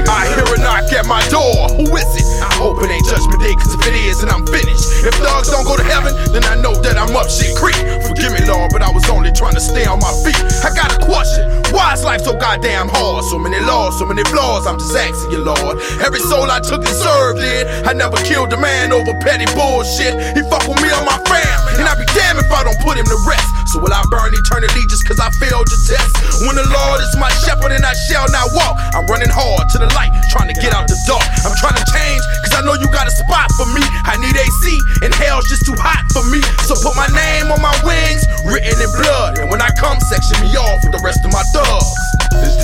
[0.09, 1.69] I hear a knock at my door.
[1.77, 2.25] Who is it?
[2.41, 5.05] I hope it ain't Judgment Day, cause if it is, then I'm finished.
[5.05, 7.77] If dogs don't go to heaven, then I know that I'm up shit creek.
[8.09, 10.39] Forgive me, Lord, but I was only trying to stay on my feet.
[10.65, 11.45] I got a question.
[11.71, 13.23] Why is life so goddamn hard?
[13.25, 14.65] So many laws, so many flaws.
[14.65, 15.77] I'm just asking you, Lord.
[16.01, 20.17] Every soul I took and served in, I never killed a man over petty bullshit.
[20.33, 22.97] He fuck with me on my fam, and I'd be damned if I don't put
[22.97, 23.68] him to rest.
[23.69, 26.41] So will I burn eternity just cause I failed your test?
[26.41, 29.77] When the Lord is my shepherd and I shall not walk, I'm running hard to
[29.77, 31.21] the light, trying to get out the dark.
[31.45, 33.85] I'm trying to change cause I know you got a spot for me.
[34.09, 34.65] I need AC
[35.05, 36.41] and hell's just too hot for me.
[36.65, 39.37] So put my name on my wings, written in blood.
[39.37, 41.93] And when I come, section me off with the rest of my thugs.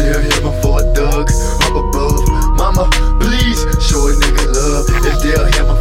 [0.01, 1.29] There a heaven for a thug
[1.69, 2.17] up above?
[2.57, 2.89] Mama,
[3.21, 4.89] please show a nigga love.
[5.21, 5.74] There a heaven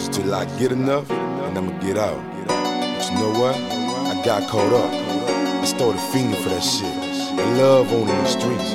[0.00, 2.20] Hustle till I get enough and I'ma get out.
[2.46, 3.54] But you know what?
[3.56, 4.90] I got caught up.
[4.90, 6.86] I started fiending for that shit.
[6.86, 8.70] And love on in the streets.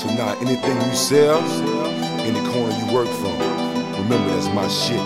[0.00, 1.42] So now anything you sell,
[2.22, 3.34] any corner you work from,
[3.98, 5.00] remember that's my shit.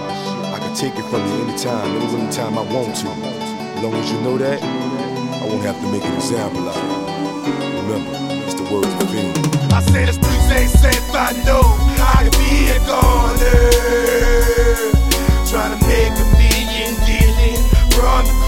[0.52, 3.08] I can take it from you anytime, any time I want to.
[3.08, 7.48] As long as you know that, I won't have to make an example out of
[7.48, 7.54] you.
[7.80, 9.72] Remember, it's the words of Fiend.
[9.72, 11.64] I say the streets ain't safe, I know
[11.96, 14.09] I could be a goner.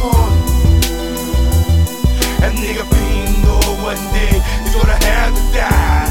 [0.02, 0.42] Corner.
[2.42, 6.10] And nigga Fiend know one day he's gonna have to die.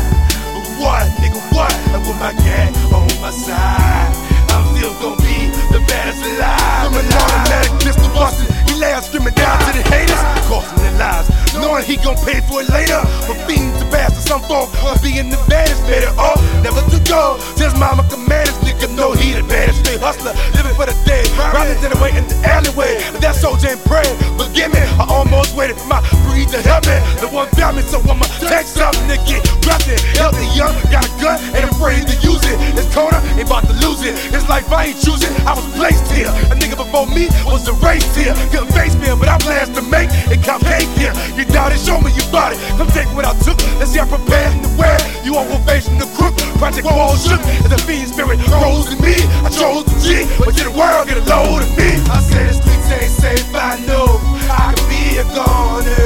[0.56, 1.74] But what, nigga, what?
[1.92, 4.16] And with my cat on my side,
[4.56, 6.88] I'm still gonna be the baddest alive.
[6.88, 10.98] From an automatic pistol busting, he lay out screaming down to the haters, costing their
[10.98, 11.41] lives.
[11.54, 13.00] Knowing he gon' pay for it later.
[13.28, 14.72] For fiends the to some folk,
[15.04, 17.36] being the baddest, better off, never to go.
[17.60, 19.84] Just mama commanders, nigga know he the baddest.
[19.84, 21.24] Straight hustler, living for the day.
[21.36, 23.04] Robbing to the way in the alleyway.
[23.12, 24.16] But that soldier ain't praying.
[24.40, 26.96] Forgive me, I almost waited for my breed to help me.
[27.20, 30.00] The one found me, so I'ma take something to get drafted.
[30.16, 32.58] Healthy young, got a gun, ain't afraid to use it.
[32.76, 34.16] This corner, ain't about to lose it.
[34.32, 36.32] It's life I ain't choosing, I was placed here.
[36.48, 38.34] A nigga before me was erased here.
[38.56, 41.14] Couldn't face me, but I plans to make it come here.
[41.46, 42.60] Doubt it, show me you bought it.
[42.78, 43.58] Come take what I took.
[43.80, 44.98] Let's see, I'm prepared the wear.
[45.24, 46.36] You will face the crook.
[46.58, 49.16] Project Wall shook as the fiend spirit rose in me.
[49.46, 51.90] I chose the G, but to the world get a load of me.
[52.10, 54.20] I say the streets ain't safe, I know
[54.50, 56.06] I could be a goner.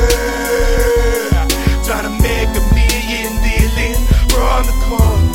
[1.84, 4.00] Trying to make a million dealing
[4.32, 5.34] from the corner.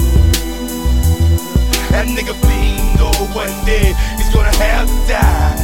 [1.93, 5.57] That nigga fiend know one day he's gonna have to die.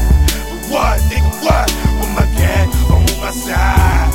[0.51, 1.69] But what, nigga, what?
[1.97, 4.13] With my cat on my side,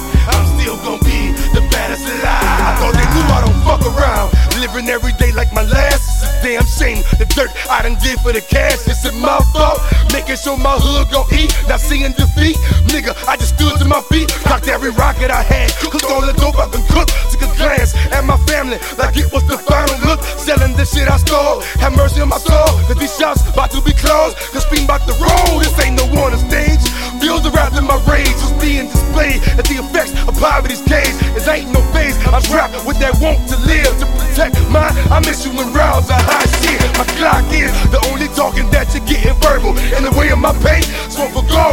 [0.62, 2.62] still gonna be the baddest alive.
[2.62, 4.30] I thought they knew I don't fuck around.
[4.62, 6.22] Living every day like my last.
[6.22, 7.02] It's a damn shame.
[7.18, 8.86] The dirt I done did for the cash.
[8.86, 9.82] Is it my fault?
[10.14, 11.50] Making sure my hood gon' eat.
[11.68, 12.58] Not seeing defeat.
[12.94, 14.30] Nigga, I just stood to my feet.
[14.46, 15.74] Cocked every rocket I had.
[15.82, 17.10] Cooked all the dope I can cook.
[17.34, 20.22] Took a glance at my family like it was the final look.
[20.38, 21.62] Selling the shit I stole.
[21.82, 22.70] Have mercy on my soul.
[22.86, 24.38] Cause these shops about to be closed.
[24.54, 25.58] Cause fiend about to roll.
[25.58, 26.86] This ain't no one stage.
[27.22, 31.14] Feel the rap in my rage was being displayed at the effects of poverty's cage.
[31.38, 32.18] It ain't no phase.
[32.26, 34.90] I'm trapped with that want to live to protect mine.
[35.14, 36.82] I miss you when rounds are high shit.
[36.98, 39.78] My clock is the only talking that you're getting verbal.
[39.94, 40.82] In the way of my pain,
[41.14, 41.71] so for God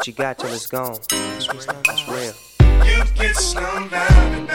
[0.00, 0.98] what you got till it's gone.
[2.08, 2.32] Real.
[2.86, 4.46] You get slow down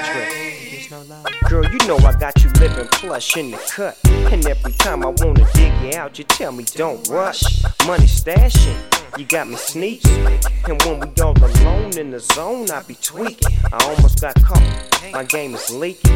[1.48, 3.96] Girl, you know I got you living plush in the cut.
[4.06, 7.44] And every time I wanna dig you out, you tell me don't rush.
[7.86, 8.76] Money stashing,
[9.18, 10.12] you got me sneaking.
[10.68, 13.58] And when we all alone in the zone, I be tweaking.
[13.72, 16.12] I almost got caught, my game is leaking.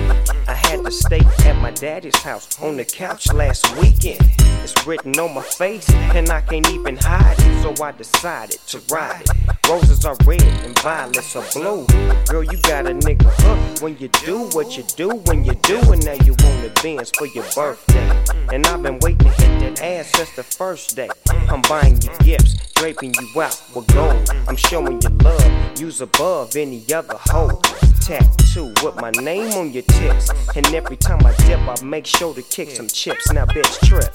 [0.47, 4.19] I had to stay at my daddy's house on the couch last weekend.
[4.63, 7.61] It's written on my face, and I can't even hide it.
[7.61, 9.69] So I decided to ride it.
[9.69, 11.85] Roses are red and violets are blue.
[12.27, 15.79] Girl, you got a nigga hooked when you do what you do when you do,
[15.91, 18.23] and now you want Benz for your birthday.
[18.53, 21.09] And I've been waiting to hit that ass since the first day.
[21.49, 22.55] I'm buying you gifts,
[22.93, 24.29] draping you out with gold.
[24.47, 27.61] I'm showing you love, use above any other hoe.
[28.01, 32.33] Tattoo with my name on your tips, and every time I dip, I make sure
[32.33, 33.31] to kick some chips.
[33.31, 34.11] Now, bitch, trip.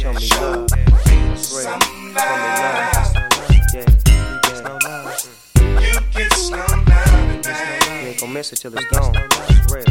[0.00, 0.70] Show me love.
[1.36, 3.12] Show me love.
[3.74, 4.32] Yeah, yeah.
[5.80, 9.12] You get slow down You ain't gon' miss it till it's gone.
[9.70, 9.84] Real.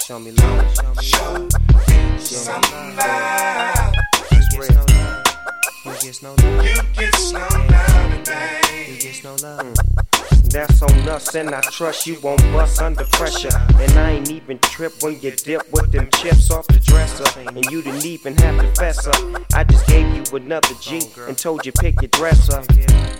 [0.00, 0.74] Show me love.
[1.00, 1.48] Show me
[2.96, 3.94] love.
[4.32, 5.17] It's real.
[6.08, 6.64] You get no love.
[6.64, 8.10] You get slow down
[8.88, 9.76] You get no love.
[10.44, 13.50] That's on us, and I trust you won't bust under pressure.
[13.78, 17.26] And I ain't even trip when you dip with them chips off the dresser.
[17.40, 19.16] And you didn't even have to fess up.
[19.52, 22.64] I just gave you another G and told you pick your dress up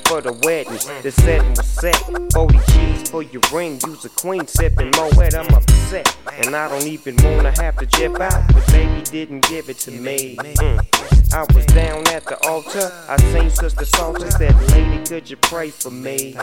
[0.07, 0.81] for the wedding.
[1.03, 1.95] The setting was set.
[2.33, 3.79] 40 G's for your ring.
[3.87, 5.35] Use a queen sipping Moet.
[5.35, 6.17] I'm upset.
[6.43, 8.51] And I don't even wanna have to jip out.
[8.51, 10.37] But baby didn't give it to me.
[10.37, 11.18] Mm.
[11.33, 12.91] I was down at the altar.
[13.09, 16.35] I seen Sister Salter said, Lady, could you pray for me?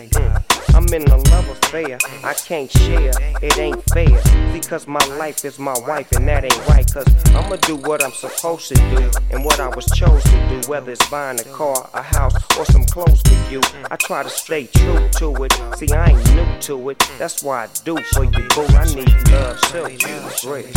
[0.74, 1.98] I'm in a love affair.
[2.24, 3.12] I can't share.
[3.42, 4.22] It ain't fair.
[4.54, 6.86] Because my life is my wife, and that ain't right.
[6.94, 10.70] Cause I'ma do what I'm supposed to do and what I was chose to do.
[10.70, 13.62] Whether it's buying a car, a house, or some clothes for you.
[13.90, 15.54] I try to stay true to it.
[15.78, 17.00] See, I ain't new to it.
[17.18, 18.66] That's why I do for you, boo.
[18.70, 20.48] I need love too.
[20.48, 20.68] Real.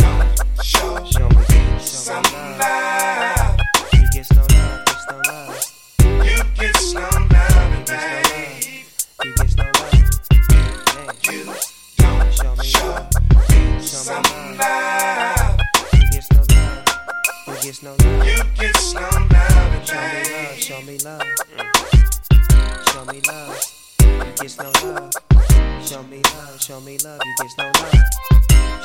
[0.63, 2.23] Show me some
[2.59, 3.59] love.
[17.81, 18.27] You get no love.
[18.27, 21.23] You get slow down Show me love, show me love.
[22.89, 23.55] Show me love.
[24.01, 25.11] You get no love.
[25.85, 27.21] Show me love, show me love.
[27.23, 28.03] You get no love.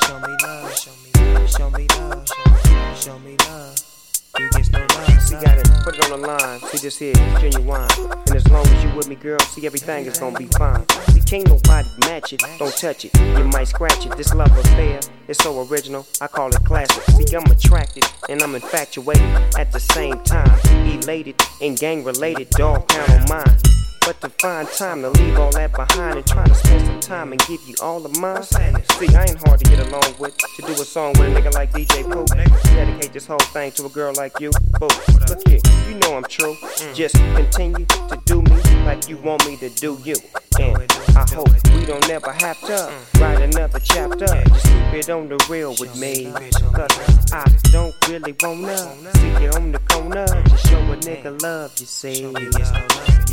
[0.04, 3.93] Show me love, show me love, show me love, show me love.
[4.38, 4.84] You get no.
[5.20, 5.68] See, got it.
[5.84, 6.60] Put it on the line.
[6.60, 7.88] See this here, genuine.
[8.26, 10.88] And as long as you with me, girl, see everything is gonna be fine.
[11.10, 12.42] See, can't nobody match it.
[12.58, 13.16] Don't touch it.
[13.16, 14.16] You might scratch it.
[14.16, 16.06] This love affair is so original.
[16.20, 17.02] I call it classic.
[17.04, 19.22] See, I'm attracted and I'm infatuated
[19.56, 20.58] at the same time.
[20.86, 22.50] Elated and gang related.
[22.50, 23.83] Dog pound on mine.
[24.04, 27.32] But to find time to leave all that behind and try to spend some time
[27.32, 28.42] and give you all of mine.
[28.42, 30.36] See, I ain't hard to get along with.
[30.36, 32.26] To do a song with a nigga like DJ Pooh.
[32.74, 34.50] Dedicate this whole thing to a girl like you.
[34.78, 34.88] Boo,
[35.28, 35.58] look here,
[35.88, 36.54] you know I'm true.
[36.92, 40.16] Just continue to do me like you want me to do you.
[40.60, 40.76] And
[41.16, 44.26] I hope we don't ever have to write another chapter.
[44.26, 46.30] Just keep it on the real with me.
[46.74, 50.26] Cause I don't really wanna see you on the corner.
[50.26, 52.30] Just show a nigga love, you see.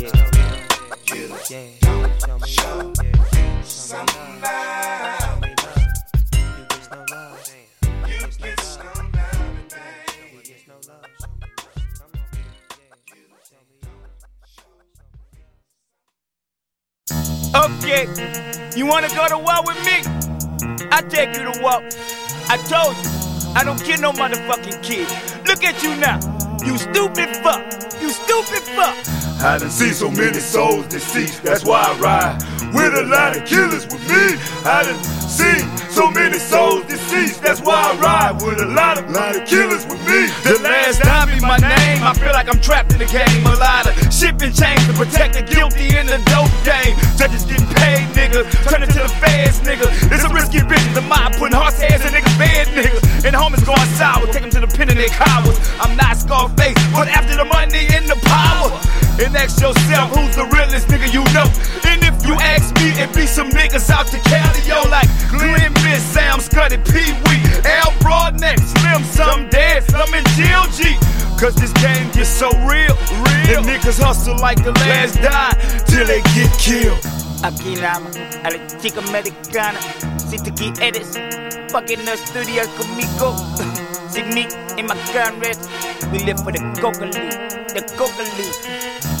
[0.00, 0.61] Yeah.
[1.08, 2.62] You get get get
[17.54, 18.06] Okay,
[18.76, 20.02] you wanna go to war with me?
[20.90, 21.82] I take you to war.
[22.48, 23.10] I told you,
[23.54, 25.08] I don't kill no motherfucking kid.
[25.46, 26.18] Look at you now,
[26.64, 27.62] you stupid fuck,
[28.00, 28.96] you stupid fuck.
[29.42, 32.38] I done seen so many souls deceased, that's why I ride
[32.72, 34.38] with a lot of killers with me.
[34.64, 39.10] I done seen so many souls deceased, that's why I ride with a lot of,
[39.10, 40.30] lot of killers with me.
[40.46, 43.44] The last time be my name, I feel like I'm trapped in the game.
[43.46, 46.94] A lot of shipping chains to protect the guilty in the dope game.
[47.18, 48.46] Judges getting paid, nigga.
[48.70, 49.90] Turn it to the feds, nigga.
[50.06, 50.94] It's a risky business.
[50.94, 53.26] The mob putting horse heads in niggas' bed, nigga.
[53.26, 54.26] And homies going sour.
[54.30, 55.58] Take them to the pen and they cowards.
[55.80, 56.16] I'm not
[56.52, 58.70] Scarface, but after the money and the power.
[59.20, 61.46] And ask yourself who's the realest nigga you know.
[61.84, 65.72] And if you ask me, it be some niggas out to Cali, yo, like Glenn
[65.84, 70.96] Miss, Sam Scuddy, Pee Wee, Al Broadneck, Slim, some dead, some in jail, G.
[71.38, 73.60] Cause this game gets so real, real.
[73.60, 75.52] And niggas niggas hustle like the last die
[75.86, 76.98] till they get killed.
[77.42, 79.78] Aquí nada más, a la chica americana.
[80.30, 81.18] Si tú quieres,
[81.70, 83.36] fucking en el estudio conmigo.
[84.12, 84.44] Me
[84.76, 87.32] in my gun we live for the coca leaf,
[87.72, 88.52] the coca leaf.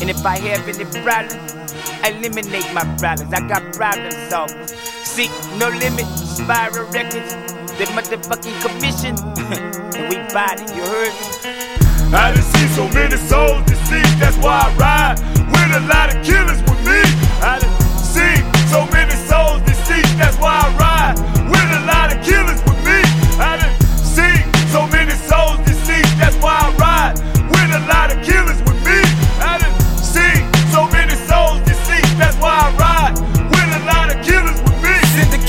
[0.02, 1.56] And if I have any problems,
[2.04, 3.32] eliminate my problems.
[3.32, 4.68] I got problem solvers.
[5.08, 7.32] See, no limit, Spiral Records,
[7.80, 9.16] the motherfucking commission.
[9.96, 12.12] and we it, you heard me?
[12.12, 16.20] I done seen so many souls deceased, that's why I ride with a lot of
[16.20, 17.00] killers with me.
[17.40, 21.16] I done seen so many souls deceased, that's why I ride
[21.48, 22.60] with a lot of killers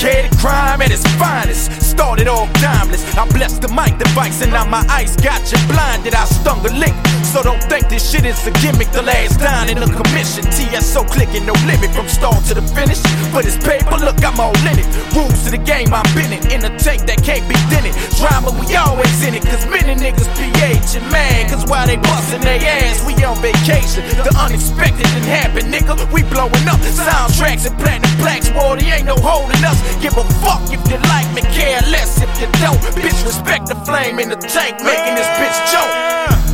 [0.04, 1.83] Syndicated crime at its finest.
[1.94, 3.06] Started off timeless.
[3.14, 6.12] I blessed the mic device and now my ice got you blinded.
[6.12, 6.92] I stung a lick.
[7.22, 8.90] So don't think this shit is a gimmick.
[8.90, 10.42] The last dine in the commission.
[10.50, 12.98] TSO clicking, no limit from start to the finish.
[13.30, 14.86] But it's paper, look, I'm all in it.
[15.14, 16.50] Rules to the game, I'm in it.
[16.50, 17.94] In a tank that can't be dented.
[18.18, 19.46] Drama, we always in it.
[19.46, 21.50] Cause many niggas PH and mad.
[21.50, 24.02] Cause while they bustin' their ass, we on vacation.
[24.18, 25.94] The unexpected didn't happen, nigga.
[26.10, 28.50] We blowing up soundtracks and platinum plaques.
[28.50, 29.78] Wardy ain't no holding us.
[30.02, 32.80] Give a fuck if you like me, care less if you don't.
[32.96, 35.92] Bitch, respect the flame in the tank, making this bitch choke.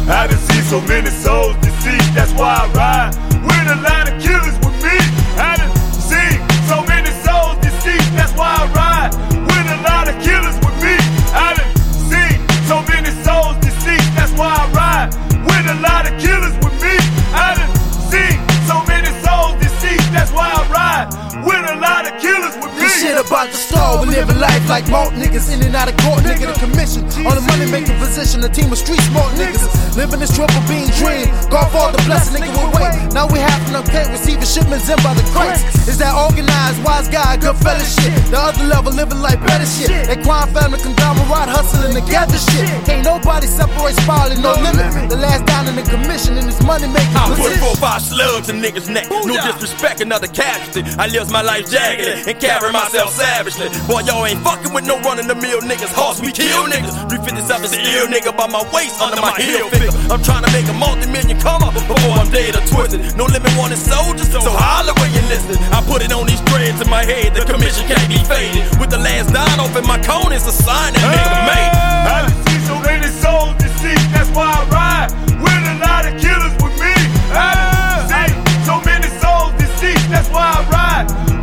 [0.08, 3.14] I done seen so many souls deceased, that's why I ride
[3.46, 4.96] with a lot of killers with me.
[5.38, 10.16] I done seen so many souls deceased, that's why I ride with a lot of
[10.22, 10.96] killers with me.
[11.34, 11.70] I done
[12.10, 15.10] seen so many souls deceased, that's why I ride
[15.46, 16.96] with a lot of killers with me.
[17.34, 17.72] I done
[18.10, 18.36] seen
[18.66, 21.08] so many souls deceased, that's why I ride
[21.46, 22.79] with a lot of killers with me.
[23.10, 26.22] Shit about the store, we living life like malt niggas in and out of court,
[26.22, 26.46] nigga.
[26.46, 29.66] The commission on the money making position, a team of street smart niggas.
[29.98, 31.26] Living this triple bean dream.
[31.50, 32.94] Godfather bless a nigga with weight.
[33.10, 35.66] Now we have to okay, receiving shipments in by the crates.
[35.90, 38.14] Is that organized, wise guy, good fella shit?
[38.30, 39.90] The other level, living like better shit.
[39.90, 42.62] That crime family conglomerate hustling together shit.
[42.86, 45.10] Can't nobody separate spiraling, no limit.
[45.10, 48.46] The last down in the commission in this money making I put four five slugs
[48.54, 49.10] in niggas' neck.
[49.10, 50.86] No disrespect, another casualty.
[50.94, 53.68] I live my life jaggedly and carry myself yourself savagely.
[53.88, 55.92] Boy, y'all ain't fucking with no running the mill niggas.
[55.92, 56.92] Hoss, we kill niggas.
[57.08, 59.92] 357 is the ill nigga by my waist under my heel figure.
[60.12, 63.16] I'm trying to make a multi million come up before I'm dead or twisted.
[63.16, 65.56] No limit wanted soldiers, so holler when you listen.
[65.72, 68.68] I put it on these dreads in my head, the commission can't be faded.
[68.80, 71.72] With the last dime off in my cone, it's a sign that nigga made.
[72.04, 75.10] I see so many souls deceased, that's why I ride
[75.40, 76.94] with a lot of killers with me.
[77.32, 78.28] I see
[78.68, 81.39] so many souls deceased, that's why I ride.